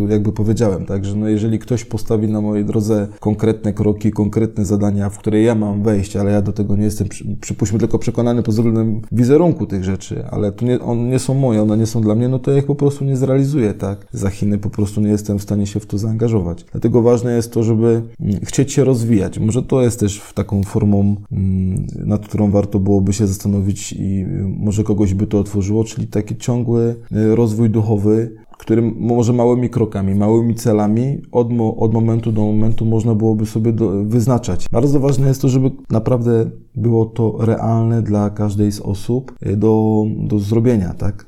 jakby 0.08 0.32
powiedziałem, 0.32 0.86
tak, 0.86 1.04
że 1.04 1.16
no 1.16 1.28
jeżeli 1.28 1.58
ktoś 1.58 1.84
postawi 1.84 2.28
na 2.28 2.40
mojej 2.40 2.64
drodze 2.64 3.08
konkretne 3.20 3.72
kroki, 3.72 4.10
konkretne 4.10 4.64
zadania, 4.64 5.10
w 5.10 5.18
które 5.18 5.42
ja 5.42 5.54
mam 5.54 5.82
wejść, 5.82 6.16
ale 6.16 6.30
ja 6.30 6.42
do 6.42 6.52
tego 6.52 6.76
nie 6.76 6.84
jestem, 6.84 7.08
przypuśćmy, 7.40 7.78
tylko 7.78 7.98
przekonany 7.98 8.42
pod 8.42 8.54
względem 8.54 9.00
wizerunku 9.12 9.66
tych 9.66 9.84
rzeczy, 9.84 10.24
ale 10.30 10.52
to 10.52 10.64
nie, 10.64 10.80
one 10.80 11.02
nie 11.02 11.18
są 11.18 11.34
moje, 11.34 11.62
one 11.62 11.76
nie 11.76 11.86
są 11.86 12.00
dla 12.00 12.14
mnie, 12.14 12.28
no 12.28 12.38
to 12.38 12.50
ja 12.50 12.58
ich 12.58 12.66
po 12.66 12.74
prostu 12.74 13.04
nie 13.04 13.16
zrealizuję, 13.16 13.74
tak, 13.74 14.06
za 14.12 14.30
Chiny 14.30 14.58
po 14.58 14.70
prostu 14.70 15.00
nie 15.00 15.10
jestem 15.10 15.38
w 15.38 15.42
stanie 15.42 15.66
się 15.66 15.80
w 15.80 15.86
to 15.86 15.98
zaangażować. 15.98 16.64
Dlatego 16.72 17.02
ważne 17.02 17.36
jest 17.36 17.52
to, 17.52 17.62
żeby 17.62 18.02
mm, 18.20 18.40
chcieć 18.44 18.72
się 18.72 18.84
rozwijać. 18.84 19.38
Może 19.38 19.62
to 19.62 19.82
jest 19.82 20.00
też 20.00 20.22
taką 20.34 20.62
formą, 20.62 21.16
mm, 21.32 21.86
nad 21.96 22.28
którą 22.28 22.50
warto 22.50 22.78
byłoby 22.78 23.12
się 23.12 23.26
zastanowić 23.26 23.92
i 23.92 24.26
może 24.66 24.84
kogoś 24.84 25.14
by 25.14 25.26
to 25.26 25.38
otworzyło, 25.38 25.84
czyli 25.84 26.06
taki 26.06 26.36
ciągły 26.36 26.96
e, 27.12 27.36
rozwój 27.36 27.70
duchowy, 27.70 28.36
którym 28.58 28.94
może 28.98 29.32
małymi 29.32 29.70
krokami, 29.70 30.14
małymi 30.14 30.54
celami 30.54 31.22
od, 31.32 31.52
mo 31.52 31.76
od 31.76 31.94
momentu 31.94 32.32
do 32.32 32.40
momentu 32.40 32.84
można 32.84 33.14
byłoby 33.14 33.46
sobie 33.46 33.72
wyznaczać. 34.04 34.66
Bardzo 34.72 35.00
ważne 35.00 35.28
jest 35.28 35.42
to, 35.42 35.48
żeby 35.48 35.70
naprawdę 35.90 36.50
było 36.74 37.06
to 37.06 37.36
realne 37.40 38.02
dla 38.02 38.30
każdej 38.30 38.72
z 38.72 38.80
osób 38.80 39.34
e, 39.40 39.56
do, 39.56 40.04
do 40.18 40.38
zrobienia, 40.38 40.94
tak? 40.94 41.26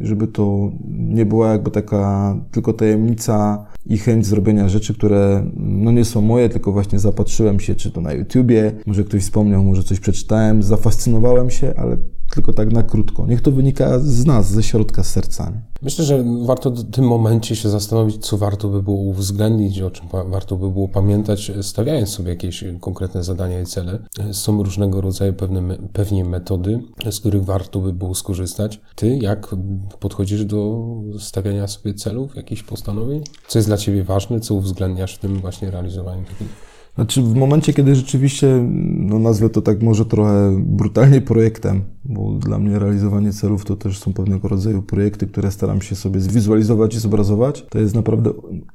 żeby 0.00 0.26
to 0.26 0.72
nie 0.88 1.26
była 1.26 1.52
jakby 1.52 1.70
taka 1.70 2.36
tylko 2.50 2.72
tajemnica 2.72 3.66
i 3.86 3.98
chęć 3.98 4.26
zrobienia 4.26 4.68
rzeczy, 4.68 4.94
które 4.94 5.50
no 5.56 5.92
nie 5.92 6.04
są 6.04 6.20
moje, 6.20 6.48
tylko 6.48 6.72
właśnie 6.72 6.98
zapatrzyłem 6.98 7.60
się, 7.60 7.74
czy 7.74 7.90
to 7.90 8.00
na 8.00 8.12
YouTubie, 8.12 8.72
może 8.86 9.04
ktoś 9.04 9.22
wspomniał, 9.22 9.64
może 9.64 9.82
coś 9.82 10.00
przeczytałem, 10.00 10.62
zafascynowałem 10.62 11.50
się, 11.50 11.74
ale 11.76 11.96
tylko 12.34 12.52
tak 12.52 12.72
na 12.72 12.82
krótko. 12.82 13.26
Niech 13.26 13.40
to 13.40 13.50
wynika 13.50 13.98
z 13.98 14.26
nas, 14.26 14.50
ze 14.50 14.62
środka, 14.62 15.02
z 15.02 15.10
serca. 15.10 15.52
Myślę, 15.82 16.04
że 16.04 16.24
warto 16.46 16.70
w 16.70 16.90
tym 16.90 17.04
momencie 17.04 17.56
się 17.56 17.68
zastanowić, 17.68 18.26
co 18.26 18.38
warto 18.38 18.68
by 18.68 18.82
było 18.82 18.96
uwzględnić, 18.96 19.80
o 19.80 19.90
czym 19.90 20.06
warto 20.26 20.56
by 20.56 20.70
było 20.70 20.88
pamiętać, 20.88 21.52
stawiając 21.62 22.08
sobie 22.08 22.30
jakieś 22.30 22.64
konkretne 22.80 23.24
zadania 23.24 23.60
i 23.60 23.66
cele. 23.66 23.98
Są 24.32 24.62
różnego 24.62 25.00
rodzaju 25.00 25.32
pewne, 25.32 25.76
pewnie 25.92 26.24
metody, 26.24 26.82
z 27.10 27.20
których 27.20 27.44
warto 27.44 27.80
by 27.80 27.92
było 27.92 28.14
skorzystać. 28.14 28.80
Ty 28.94 29.16
jak 29.16 29.54
podchodzisz 30.00 30.44
do 30.44 30.84
stawiania 31.18 31.68
sobie 31.68 31.94
celów, 31.94 32.36
jakichś 32.36 32.62
postanowień? 32.62 33.22
Co 33.48 33.58
jest 33.58 33.68
dla 33.68 33.76
Ciebie 33.76 34.04
ważne, 34.04 34.40
co 34.40 34.54
uwzględniasz 34.54 35.14
w 35.14 35.18
tym 35.18 35.40
właśnie 35.40 35.70
realizowaniu 35.70 36.24
takich 36.24 36.73
znaczy 36.94 37.22
w 37.22 37.34
momencie, 37.34 37.72
kiedy 37.72 37.94
rzeczywiście, 37.94 38.66
no 38.98 39.18
nazwę 39.18 39.50
to 39.50 39.62
tak 39.62 39.82
może 39.82 40.04
trochę 40.04 40.56
brutalnie 40.58 41.20
projektem, 41.20 41.82
bo 42.04 42.32
dla 42.32 42.58
mnie 42.58 42.78
realizowanie 42.78 43.32
celów 43.32 43.64
to 43.64 43.76
też 43.76 43.98
są 43.98 44.12
pewnego 44.12 44.48
rodzaju 44.48 44.82
projekty, 44.82 45.26
które 45.26 45.50
staram 45.50 45.82
się 45.82 45.96
sobie 45.96 46.20
zwizualizować 46.20 46.94
i 46.94 46.98
zobrazować. 46.98 47.66
To 47.70 47.78
jest 47.78 47.94
naprawdę 47.94 48.30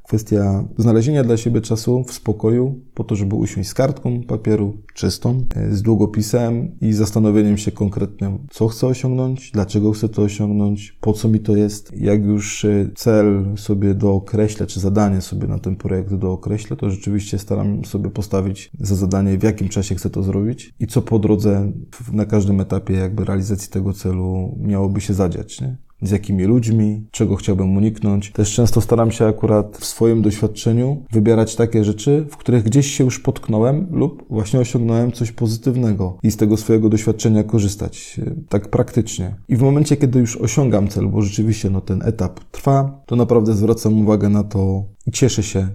kwestia 0.08 0.64
znalezienia 0.78 1.24
dla 1.24 1.38
siebie 1.38 1.62
czasu 1.62 2.04
w 2.04 2.14
spokoju, 2.14 2.80
po 3.00 3.04
to, 3.04 3.16
żeby 3.16 3.36
usiąść 3.36 3.70
z 3.70 3.74
kartką 3.74 4.24
papieru 4.24 4.78
czystą, 4.94 5.46
e, 5.56 5.76
z 5.76 5.82
długopisem 5.82 6.72
i 6.82 6.94
zastanowieniem 6.94 7.58
się 7.58 7.72
konkretnie, 7.72 8.38
co 8.50 8.68
chcę 8.68 8.88
osiągnąć, 8.88 9.52
dlaczego 9.52 9.92
chcę 9.92 10.10
to 10.10 10.22
osiągnąć, 10.22 10.98
po 11.02 11.14
co 11.14 11.28
mi 11.28 11.40
to 11.40 11.56
jest. 11.56 11.92
Jak 11.98 12.26
już 12.26 12.66
e, 12.66 12.90
cel 12.96 13.46
sobie 13.58 13.94
dookreślę, 13.94 14.68
czy 14.68 14.80
zadanie 14.80 15.22
sobie 15.22 15.48
na 15.48 15.60
ten 15.60 15.76
projekt 15.76 16.14
dookreślę, 16.14 16.78
to 16.78 16.90
rzeczywiście 16.90 17.38
staram 17.38 17.86
sobie 17.86 18.10
postawić 18.10 18.72
za 18.80 18.96
zadanie, 18.96 19.38
w 19.38 19.44
jakim 19.44 19.70
czasie 19.70 19.96
chcę 19.96 20.10
to 20.10 20.24
zrobić 20.24 20.74
i 20.80 20.88
co 20.88 21.02
po 21.02 21.20
drodze 21.20 21.72
na 22.14 22.26
każdym 22.26 22.62
etapie 22.62 22.94
jakby 22.94 23.26
realizacji 23.26 23.72
tego 23.72 23.94
celu 23.94 24.58
miałoby 24.62 25.02
się 25.02 25.14
zadziać. 25.14 25.62
Nie? 25.62 25.89
Z 26.02 26.12
jakimi 26.12 26.44
ludźmi, 26.44 27.08
czego 27.12 27.36
chciałbym 27.36 27.78
uniknąć. 27.78 28.32
Też 28.32 28.54
często 28.54 28.82
staram 28.82 29.12
się 29.12 29.26
akurat 29.26 29.78
w 29.78 29.86
swoim 29.86 30.22
doświadczeniu 30.22 31.04
wybierać 31.12 31.56
takie 31.56 31.84
rzeczy, 31.84 32.26
w 32.30 32.38
których 32.38 32.64
gdzieś 32.64 32.88
się 32.88 33.04
już 33.04 33.20
potknąłem 33.20 33.88
lub 33.92 34.26
właśnie 34.30 34.60
osiągnąłem 34.60 35.12
coś 35.12 35.32
pozytywnego 35.32 36.18
i 36.24 36.32
z 36.32 36.38
tego 36.38 36.58
swojego 36.58 36.90
doświadczenia 36.90 37.44
korzystać. 37.44 38.20
Tak 38.50 38.70
praktycznie. 38.70 39.36
I 39.50 39.56
w 39.56 39.62
momencie, 39.62 39.98
kiedy 39.98 40.20
już 40.20 40.38
osiągam 40.38 40.88
cel, 40.88 41.08
bo 41.08 41.22
rzeczywiście 41.22 41.70
no, 41.70 41.82
ten 41.82 42.02
etap 42.06 42.40
trwa, 42.52 43.02
to 43.06 43.16
naprawdę 43.16 43.54
zwracam 43.54 44.02
uwagę 44.02 44.30
na 44.30 44.44
to, 44.44 44.84
cieszę 45.12 45.44
się, 45.44 45.68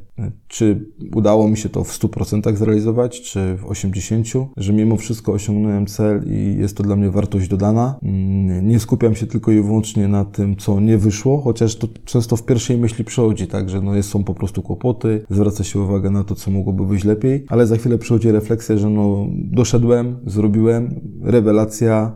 czy 0.49 0.87
udało 1.14 1.49
mi 1.49 1.57
się 1.57 1.69
to 1.69 1.85
w 1.85 1.99
100% 1.99 2.57
zrealizować, 2.57 3.21
czy 3.21 3.57
w 3.57 3.64
80%, 3.64 4.47
że 4.57 4.73
mimo 4.73 4.97
wszystko 4.97 5.33
osiągnąłem 5.33 5.87
cel 5.87 6.23
i 6.26 6.57
jest 6.59 6.76
to 6.76 6.83
dla 6.83 6.97
mnie 6.97 7.11
wartość 7.11 7.49
dodana. 7.49 7.99
Mm, 8.03 8.69
nie 8.69 8.81
skupiam 8.81 9.14
się 9.14 9.26
tylko 9.26 9.53
i 9.53 9.62
wyłącznie 9.62 10.09
na 10.09 10.25
tym, 10.25 10.57
co 10.57 10.81
nie 10.81 10.99
wyszło, 10.99 11.41
chociaż 11.41 11.76
to 11.76 11.88
często 12.05 12.37
w 12.37 12.45
pierwszej 12.45 12.79
myśli 12.79 13.05
przychodzi, 13.05 13.47
tak, 13.47 13.71
że 13.71 13.81
no 13.81 13.95
jest, 13.95 14.09
są 14.09 14.25
po 14.25 14.35
prostu 14.35 14.62
kłopoty, 14.62 15.25
zwraca 15.31 15.64
się 15.64 15.81
uwagę 15.81 16.11
na 16.11 16.25
to, 16.25 16.35
co 16.35 16.50
mogłoby 16.50 16.87
wyjść 16.87 17.05
lepiej, 17.05 17.45
ale 17.49 17.67
za 17.67 17.76
chwilę 17.76 17.99
przychodzi 17.99 18.31
refleksja, 18.31 18.76
że 18.76 18.91
no 18.91 19.26
doszedłem, 19.31 20.17
zrobiłem, 20.26 21.00
rewelacja, 21.23 22.12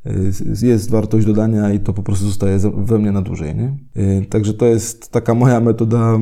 y, 0.62 0.66
jest 0.66 0.90
wartość 0.90 1.26
dodania 1.26 1.72
i 1.72 1.80
to 1.80 1.92
po 1.92 2.02
prostu 2.02 2.26
zostaje 2.26 2.58
we 2.58 2.98
mnie 2.98 3.12
na 3.12 3.22
dłużej, 3.22 3.54
nie? 3.54 3.76
Y, 4.02 4.26
także 4.26 4.54
to 4.54 4.66
jest 4.66 5.12
taka 5.12 5.34
moja 5.34 5.60
metoda 5.60 6.18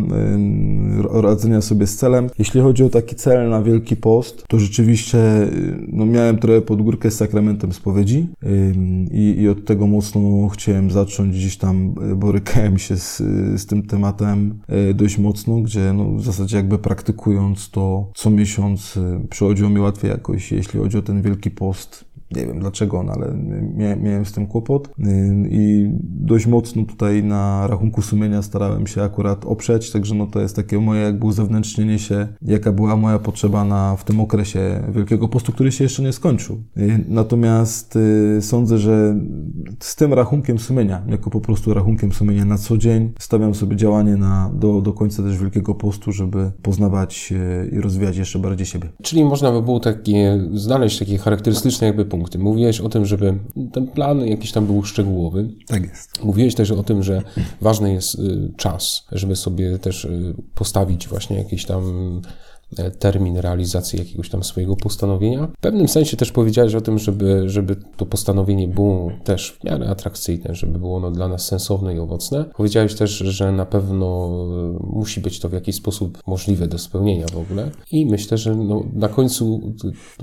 radzenia 1.13 1.61
sobie 1.61 1.87
z 1.87 1.97
celem. 1.97 2.31
Jeśli 2.39 2.61
chodzi 2.61 2.85
o 2.85 2.89
taki 2.89 3.15
cel 3.15 3.49
na 3.51 3.63
Wielki 3.63 3.97
Post, 3.97 4.45
to 4.49 4.59
rzeczywiście 4.59 5.19
no, 5.89 6.07
miałem 6.07 6.39
trochę 6.39 6.61
pod 6.61 6.83
górkę 6.83 7.11
z 7.11 7.17
sakramentem 7.17 7.73
spowiedzi 7.73 8.29
i, 9.11 9.35
i 9.39 9.49
od 9.49 9.65
tego 9.65 9.87
mocno 9.87 10.49
chciałem 10.49 10.91
zacząć. 10.91 11.37
Gdzieś 11.37 11.57
tam 11.57 11.95
e, 12.13 12.15
borykałem 12.15 12.79
się 12.79 12.97
z, 12.97 13.17
z 13.57 13.67
tym 13.67 13.83
tematem 13.83 14.59
dość 14.95 15.19
mocno, 15.19 15.61
gdzie 15.61 15.93
no, 15.93 16.13
w 16.13 16.23
zasadzie 16.23 16.57
jakby 16.57 16.79
praktykując 16.79 17.71
to 17.71 18.11
co 18.15 18.31
miesiąc 18.31 18.99
przychodziło 19.31 19.71
mi 19.71 19.81
łatwiej 19.81 20.11
jakoś, 20.11 20.53
jeśli 20.53 20.81
chodzi 20.81 20.99
o 20.99 21.03
ten 21.03 21.23
Wielki 21.23 21.51
Post 21.51 22.05
nie 22.31 22.47
wiem 22.47 22.61
dlaczego, 22.61 23.03
no 23.03 23.13
ale 23.13 23.35
miałem, 23.97 24.27
z 24.27 24.33
tym 24.33 24.47
kłopot 24.47 24.89
i 25.51 25.91
dość 26.03 26.47
mocno 26.47 26.85
tutaj 26.85 27.25
na 27.25 27.67
rachunku 27.67 28.03
sumienia 28.03 28.43
starałem 28.43 28.87
się 28.87 29.03
akurat 29.03 29.45
oprzeć, 29.45 29.91
także 29.91 30.15
no 30.15 30.27
to 30.27 30.41
jest 30.41 30.57
takie 30.57 30.79
moje 30.79 31.01
jakby 31.01 31.27
uzewnętrznienie 31.27 31.99
się, 31.99 32.29
jaka 32.43 32.73
była 32.73 32.97
moja 32.97 33.19
potrzeba 33.19 33.65
na, 33.65 33.97
w 33.97 34.05
tym 34.05 34.21
okresie 34.21 34.83
Wielkiego 34.89 35.29
Postu, 35.29 35.53
który 35.53 35.73
się 35.73 35.85
jeszcze 35.85 36.03
nie 36.03 36.13
skończył. 36.13 36.63
Natomiast 37.09 37.97
y, 37.97 38.43
sądzę, 38.43 38.79
że 38.79 39.17
z 39.81 39.97
tym 39.97 40.15
rachunkiem 40.15 40.59
sumienia, 40.59 41.03
jako 41.09 41.31
po 41.31 41.41
prostu 41.41 41.75
rachunkiem 41.75 42.13
sumienia 42.13 42.45
na 42.45 42.59
co 42.59 42.79
dzień, 42.79 43.13
stawiam 43.19 43.55
sobie 43.55 43.77
działanie 43.77 44.17
na, 44.17 44.51
do, 44.55 44.81
do 44.81 44.93
końca 44.93 45.23
też 45.23 45.39
Wielkiego 45.39 45.75
Postu, 45.75 46.13
żeby 46.13 46.53
poznawać 46.63 47.33
y, 47.33 47.71
i 47.73 47.81
rozwijać 47.81 48.17
jeszcze 48.17 48.39
bardziej 48.39 48.67
siebie. 48.67 48.89
Czyli 49.03 49.25
można 49.25 49.53
by 49.53 49.63
było 49.63 49.81
takie, 49.81 50.49
znaleźć 50.55 50.99
takie 50.99 51.19
charakterystyczne 51.19 51.87
jakby 51.87 52.05
punkty. 52.17 52.39
Mówiłeś 52.39 52.81
o 52.81 52.89
tym, 52.89 53.07
żeby 53.07 53.39
ten 53.73 53.89
plan 53.89 54.27
jakiś 54.27 54.53
tam 54.53 54.67
był 54.67 54.85
szczegółowy. 54.85 55.49
Tak 55.67 55.83
jest. 55.83 56.25
Mówiłeś 56.25 56.55
też 56.55 56.71
o 56.71 56.83
tym, 56.83 57.03
że 57.03 57.23
ważny 57.61 57.93
jest 57.93 58.15
y, 58.15 58.53
czas, 58.57 59.05
żeby 59.13 59.37
sobie 59.37 59.79
też 59.79 60.05
y, 60.05 60.35
postawić 60.55 61.09
właśnie 61.09 61.37
jakieś 61.37 61.65
tam 61.65 61.83
termin 62.99 63.37
realizacji 63.37 63.99
jakiegoś 63.99 64.31
tam 64.31 64.45
swojego 64.45 64.77
postanowienia. 64.77 65.47
W 65.47 65.61
pewnym 65.61 65.89
sensie 65.89 66.17
też 66.17 66.33
powiedziałeś 66.33 66.75
o 66.75 66.81
tym, 66.81 66.99
żeby, 66.99 67.49
żeby 67.49 67.77
to 67.97 68.07
postanowienie 68.07 68.69
było 68.69 69.13
też 69.25 69.57
w 69.61 69.65
miarę 69.65 69.89
atrakcyjne, 69.89 70.55
żeby 70.55 70.79
było 70.79 70.97
ono 70.97 71.11
dla 71.11 71.29
nas 71.29 71.47
sensowne 71.47 71.95
i 71.95 71.99
owocne. 71.99 72.45
Powiedziałeś 72.57 72.95
też, 72.95 73.11
że 73.11 73.53
na 73.53 73.67
pewno 73.67 74.29
e, 74.81 74.87
musi 74.87 75.21
być 75.21 75.41
to 75.41 75.49
w 75.49 75.53
jakiś 75.53 75.77
sposób 75.77 76.19
możliwe 76.27 76.69
do 76.69 76.79
spełnienia 76.79 77.27
w 77.33 77.39
ogóle. 77.39 77.71
I 77.93 78.07
myślę, 78.07 78.39
że 78.39 78.55
no, 78.55 78.83
na 78.93 79.09
końcu 79.09 79.73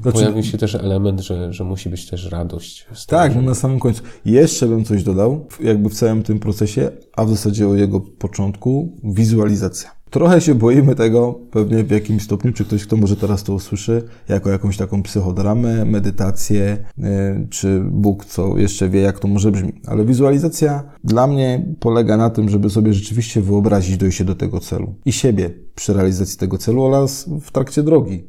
znaczy... 0.02 0.18
pojawił 0.18 0.44
się 0.44 0.58
też 0.58 0.76
element, 0.76 1.22
że, 1.22 1.54
że 1.54 1.64
musi 1.64 1.90
być 1.90 2.10
też 2.10 2.26
radość. 2.32 2.88
tak, 3.08 3.36
no 3.36 3.42
na 3.42 3.56
samym 3.56 3.80
końcu. 3.80 4.04
Jeszcze 4.26 4.68
bym 4.68 4.86
coś 4.86 5.04
dodał, 5.04 5.48
jakby 5.60 5.90
w 5.90 5.94
całym 5.94 6.24
tym 6.24 6.40
procesie, 6.40 6.92
a 7.16 7.26
w 7.26 7.30
zasadzie 7.30 7.68
o 7.68 7.76
jego 7.76 8.02
początku, 8.02 8.98
wizualizacja. 9.04 10.03
Trochę 10.14 10.42
się 10.42 10.56
boimy 10.56 10.96
tego, 10.96 11.40
pewnie 11.52 11.84
w 11.84 11.92
jakimś 11.92 12.24
stopniu, 12.24 12.54
czy 12.54 12.66
ktoś, 12.66 12.86
kto 12.86 12.98
może 12.98 13.16
teraz 13.16 13.44
to 13.44 13.54
usłyszy, 13.54 14.04
jako 14.30 14.50
jakąś 14.50 14.78
taką 14.78 15.04
psychodramę, 15.04 15.86
medytację, 15.86 16.78
yy, 16.98 17.08
czy 17.50 17.82
Bóg, 17.92 18.26
co 18.26 18.58
jeszcze 18.58 18.90
wie, 18.90 19.02
jak 19.02 19.20
to 19.20 19.28
może 19.28 19.52
brzmi. 19.52 19.74
Ale 19.88 20.06
wizualizacja 20.06 20.84
dla 21.04 21.28
mnie 21.28 21.66
polega 21.80 22.18
na 22.18 22.30
tym, 22.30 22.50
żeby 22.50 22.70
sobie 22.70 22.94
rzeczywiście 22.94 23.42
wyobrazić 23.42 23.98
dojście 23.98 24.26
do 24.26 24.36
tego 24.36 24.60
celu 24.60 24.96
i 25.06 25.12
siebie 25.12 25.50
przy 25.76 25.94
realizacji 25.94 26.40
tego 26.40 26.58
celu 26.58 26.84
oraz 26.84 27.30
w 27.42 27.52
trakcie 27.52 27.84
drogi. 27.84 28.24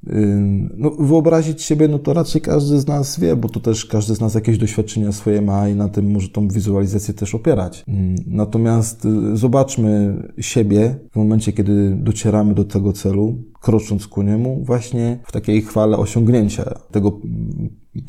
No, 0.76 0.90
wyobrazić 0.90 1.62
siebie, 1.62 1.88
no 1.88 1.98
to 1.98 2.12
raczej 2.12 2.40
każdy 2.40 2.80
z 2.80 2.87
nas 2.87 3.20
wie, 3.20 3.37
bo 3.37 3.48
to 3.48 3.61
też 3.61 3.87
każdy 3.87 4.14
z 4.14 4.20
nas 4.20 4.35
jakieś 4.35 4.59
doświadczenia 4.59 5.12
swoje 5.12 5.42
ma 5.42 5.68
i 5.68 5.74
na 5.74 5.88
tym 5.88 6.11
może 6.11 6.28
tą 6.28 6.48
wizualizację 6.48 7.14
też 7.14 7.35
opierać. 7.35 7.85
Natomiast 8.26 9.04
yy, 9.04 9.37
zobaczmy 9.37 10.22
siebie 10.40 10.96
w 11.12 11.16
momencie, 11.16 11.52
kiedy 11.52 11.96
docieramy 12.00 12.54
do 12.54 12.64
tego 12.64 12.92
celu, 12.92 13.35
krocząc 13.64 14.07
ku 14.07 14.22
niemu, 14.22 14.61
właśnie 14.64 15.18
w 15.27 15.33
takiej 15.33 15.62
chwale 15.62 15.96
osiągnięcia 15.96 16.64
tego 16.90 17.20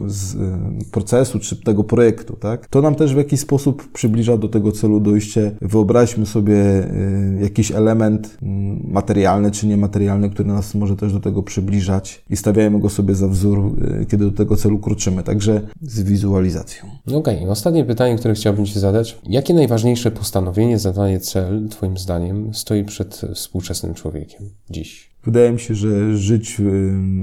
z 0.07 0.35
y, 0.35 0.91
procesu 0.91 1.39
czy 1.39 1.55
tego 1.55 1.83
projektu, 1.83 2.35
tak? 2.35 2.67
To 2.67 2.81
nam 2.81 2.95
też 2.95 3.13
w 3.13 3.17
jakiś 3.17 3.39
sposób 3.39 3.91
przybliża 3.91 4.37
do 4.37 4.47
tego 4.47 4.71
celu 4.71 4.99
dojście. 4.99 5.51
Wyobraźmy 5.61 6.25
sobie 6.25 6.55
y, 6.55 7.39
jakiś 7.41 7.71
element 7.71 8.37
mm, 8.41 8.91
materialny 8.91 9.51
czy 9.51 9.67
niematerialny, 9.67 10.29
który 10.29 10.49
nas 10.49 10.75
może 10.75 10.95
też 10.95 11.13
do 11.13 11.19
tego 11.19 11.43
przybliżać 11.43 12.23
i 12.29 12.37
stawiajmy 12.37 12.79
go 12.79 12.89
sobie 12.89 13.15
za 13.15 13.27
wzór, 13.27 13.59
y, 14.01 14.05
kiedy 14.05 14.25
do 14.25 14.31
tego 14.31 14.55
celu 14.57 14.79
kroczymy. 14.79 15.23
Także 15.23 15.61
z 15.81 16.03
wizualizacją. 16.03 16.85
Okej, 17.07 17.37
okay. 17.37 17.49
ostatnie 17.49 17.85
pytanie, 17.85 18.15
które 18.15 18.33
chciałbym 18.33 18.65
Ci 18.65 18.79
zadać. 18.79 19.17
Jakie 19.29 19.53
najważniejsze 19.53 20.11
postanowienie, 20.11 20.79
zadanie 20.79 21.19
cel, 21.19 21.67
Twoim 21.69 21.97
zdaniem, 21.97 22.53
stoi 22.53 22.83
przed 22.83 23.21
współczesnym 23.33 23.93
człowiekiem 23.93 24.49
dziś? 24.69 25.14
Wydaje 25.25 25.51
mi 25.51 25.59
się, 25.59 25.75
że 25.75 26.17
żyć 26.17 26.61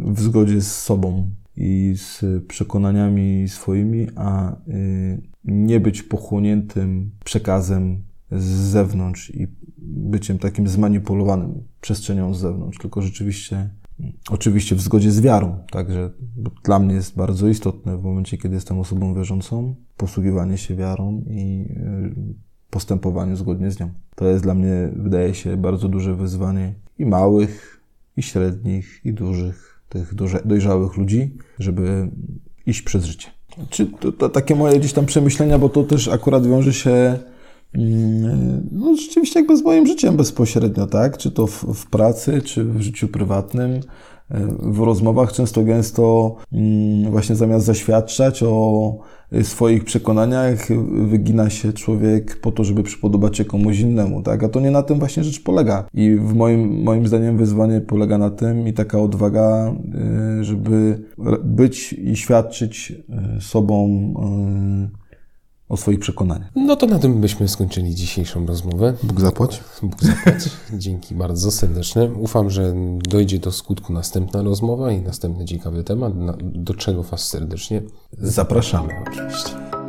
w 0.04 0.20
zgodzie 0.20 0.60
z 0.60 0.82
sobą, 0.82 1.30
i 1.56 1.94
z 1.96 2.24
przekonaniami 2.48 3.48
swoimi, 3.48 4.06
a 4.16 4.56
y, 4.68 5.22
nie 5.44 5.80
być 5.80 6.02
pochłoniętym 6.02 7.10
przekazem 7.24 8.02
z 8.30 8.44
zewnątrz 8.44 9.30
i 9.34 9.48
byciem 9.78 10.38
takim 10.38 10.68
zmanipulowanym 10.68 11.62
przestrzenią 11.80 12.34
z 12.34 12.40
zewnątrz, 12.40 12.78
tylko 12.78 13.02
rzeczywiście, 13.02 13.70
oczywiście 14.30 14.76
w 14.76 14.80
zgodzie 14.80 15.10
z 15.10 15.20
wiarą. 15.20 15.58
Także 15.70 16.10
dla 16.64 16.78
mnie 16.78 16.94
jest 16.94 17.16
bardzo 17.16 17.48
istotne 17.48 17.98
w 17.98 18.02
momencie, 18.02 18.38
kiedy 18.38 18.54
jestem 18.54 18.78
osobą 18.78 19.14
wierzącą, 19.14 19.74
posługiwanie 19.96 20.58
się 20.58 20.76
wiarą 20.76 21.24
i 21.30 21.66
y, 21.70 22.34
postępowanie 22.70 23.36
zgodnie 23.36 23.70
z 23.70 23.80
nią. 23.80 23.90
To 24.14 24.26
jest 24.26 24.42
dla 24.42 24.54
mnie, 24.54 24.92
wydaje 24.96 25.34
się, 25.34 25.56
bardzo 25.56 25.88
duże 25.88 26.14
wyzwanie 26.14 26.74
i 26.98 27.06
małych, 27.06 27.71
i 28.16 28.22
średnich, 28.22 29.00
i 29.04 29.12
dużych 29.12 29.82
tych 29.88 30.14
dojrzałych 30.44 30.96
ludzi, 30.96 31.36
żeby 31.58 32.10
iść 32.66 32.82
przez 32.82 33.04
życie. 33.04 33.28
Czy 33.70 33.86
to, 33.86 34.12
to 34.12 34.28
takie 34.28 34.54
moje 34.54 34.78
gdzieś 34.78 34.92
tam 34.92 35.06
przemyślenia, 35.06 35.58
bo 35.58 35.68
to 35.68 35.82
też 35.82 36.08
akurat 36.08 36.46
wiąże 36.46 36.72
się 36.72 37.18
mm, 37.74 38.68
no, 38.72 38.96
rzeczywiście 38.96 39.40
jakby 39.40 39.56
z 39.56 39.62
moim 39.62 39.86
życiem 39.86 40.16
bezpośrednio, 40.16 40.86
tak? 40.86 41.18
Czy 41.18 41.30
to 41.30 41.46
w, 41.46 41.64
w 41.64 41.90
pracy, 41.90 42.42
czy 42.42 42.64
w 42.64 42.80
życiu 42.80 43.08
prywatnym 43.08 43.80
w 44.62 44.78
rozmowach 44.78 45.32
często 45.32 45.64
gęsto 45.64 46.36
mm, 46.52 47.10
właśnie 47.10 47.36
zamiast 47.36 47.66
zaświadczać 47.66 48.42
o 48.42 48.94
swoich 49.42 49.84
przekonaniach, 49.84 50.68
wygina 51.06 51.50
się 51.50 51.72
człowiek 51.72 52.40
po 52.40 52.52
to, 52.52 52.64
żeby 52.64 52.82
przypodobać 52.82 53.36
się 53.36 53.44
komuś 53.44 53.80
innemu, 53.80 54.22
tak? 54.22 54.44
A 54.44 54.48
to 54.48 54.60
nie 54.60 54.70
na 54.70 54.82
tym 54.82 54.98
właśnie 54.98 55.24
rzecz 55.24 55.42
polega. 55.42 55.84
I 55.94 56.16
w 56.16 56.34
moim, 56.34 56.82
moim 56.82 57.06
zdaniem 57.06 57.36
wyzwanie 57.36 57.80
polega 57.80 58.18
na 58.18 58.30
tym 58.30 58.68
i 58.68 58.72
taka 58.72 58.98
odwaga, 58.98 59.74
y, 60.40 60.44
żeby 60.44 61.02
być 61.44 61.92
i 61.92 62.16
świadczyć 62.16 62.92
y, 63.36 63.40
sobą 63.40 63.88
y, 64.88 65.01
o 65.72 65.76
swoich 65.76 66.00
przekonaniach. 66.00 66.48
No 66.54 66.76
to 66.76 66.86
na 66.86 66.98
tym 66.98 67.20
byśmy 67.20 67.48
skończyli 67.48 67.94
dzisiejszą 67.94 68.46
rozmowę. 68.46 68.94
Bóg 69.02 69.20
zapłać. 69.20 69.62
Bóg 69.82 70.04
zapłać. 70.04 70.50
Dzięki 70.72 71.14
bardzo 71.14 71.50
serdecznie. 71.50 72.10
Ufam, 72.20 72.50
że 72.50 72.74
dojdzie 73.08 73.38
do 73.38 73.52
skutku 73.52 73.92
następna 73.92 74.42
rozmowa 74.42 74.92
i 74.92 75.02
następny 75.02 75.44
ciekawy 75.44 75.84
temat, 75.84 76.12
do 76.42 76.74
czego 76.74 77.02
Was 77.02 77.28
serdecznie 77.28 77.82
zapraszamy. 78.18 78.94
Oczywiście. 79.08 79.81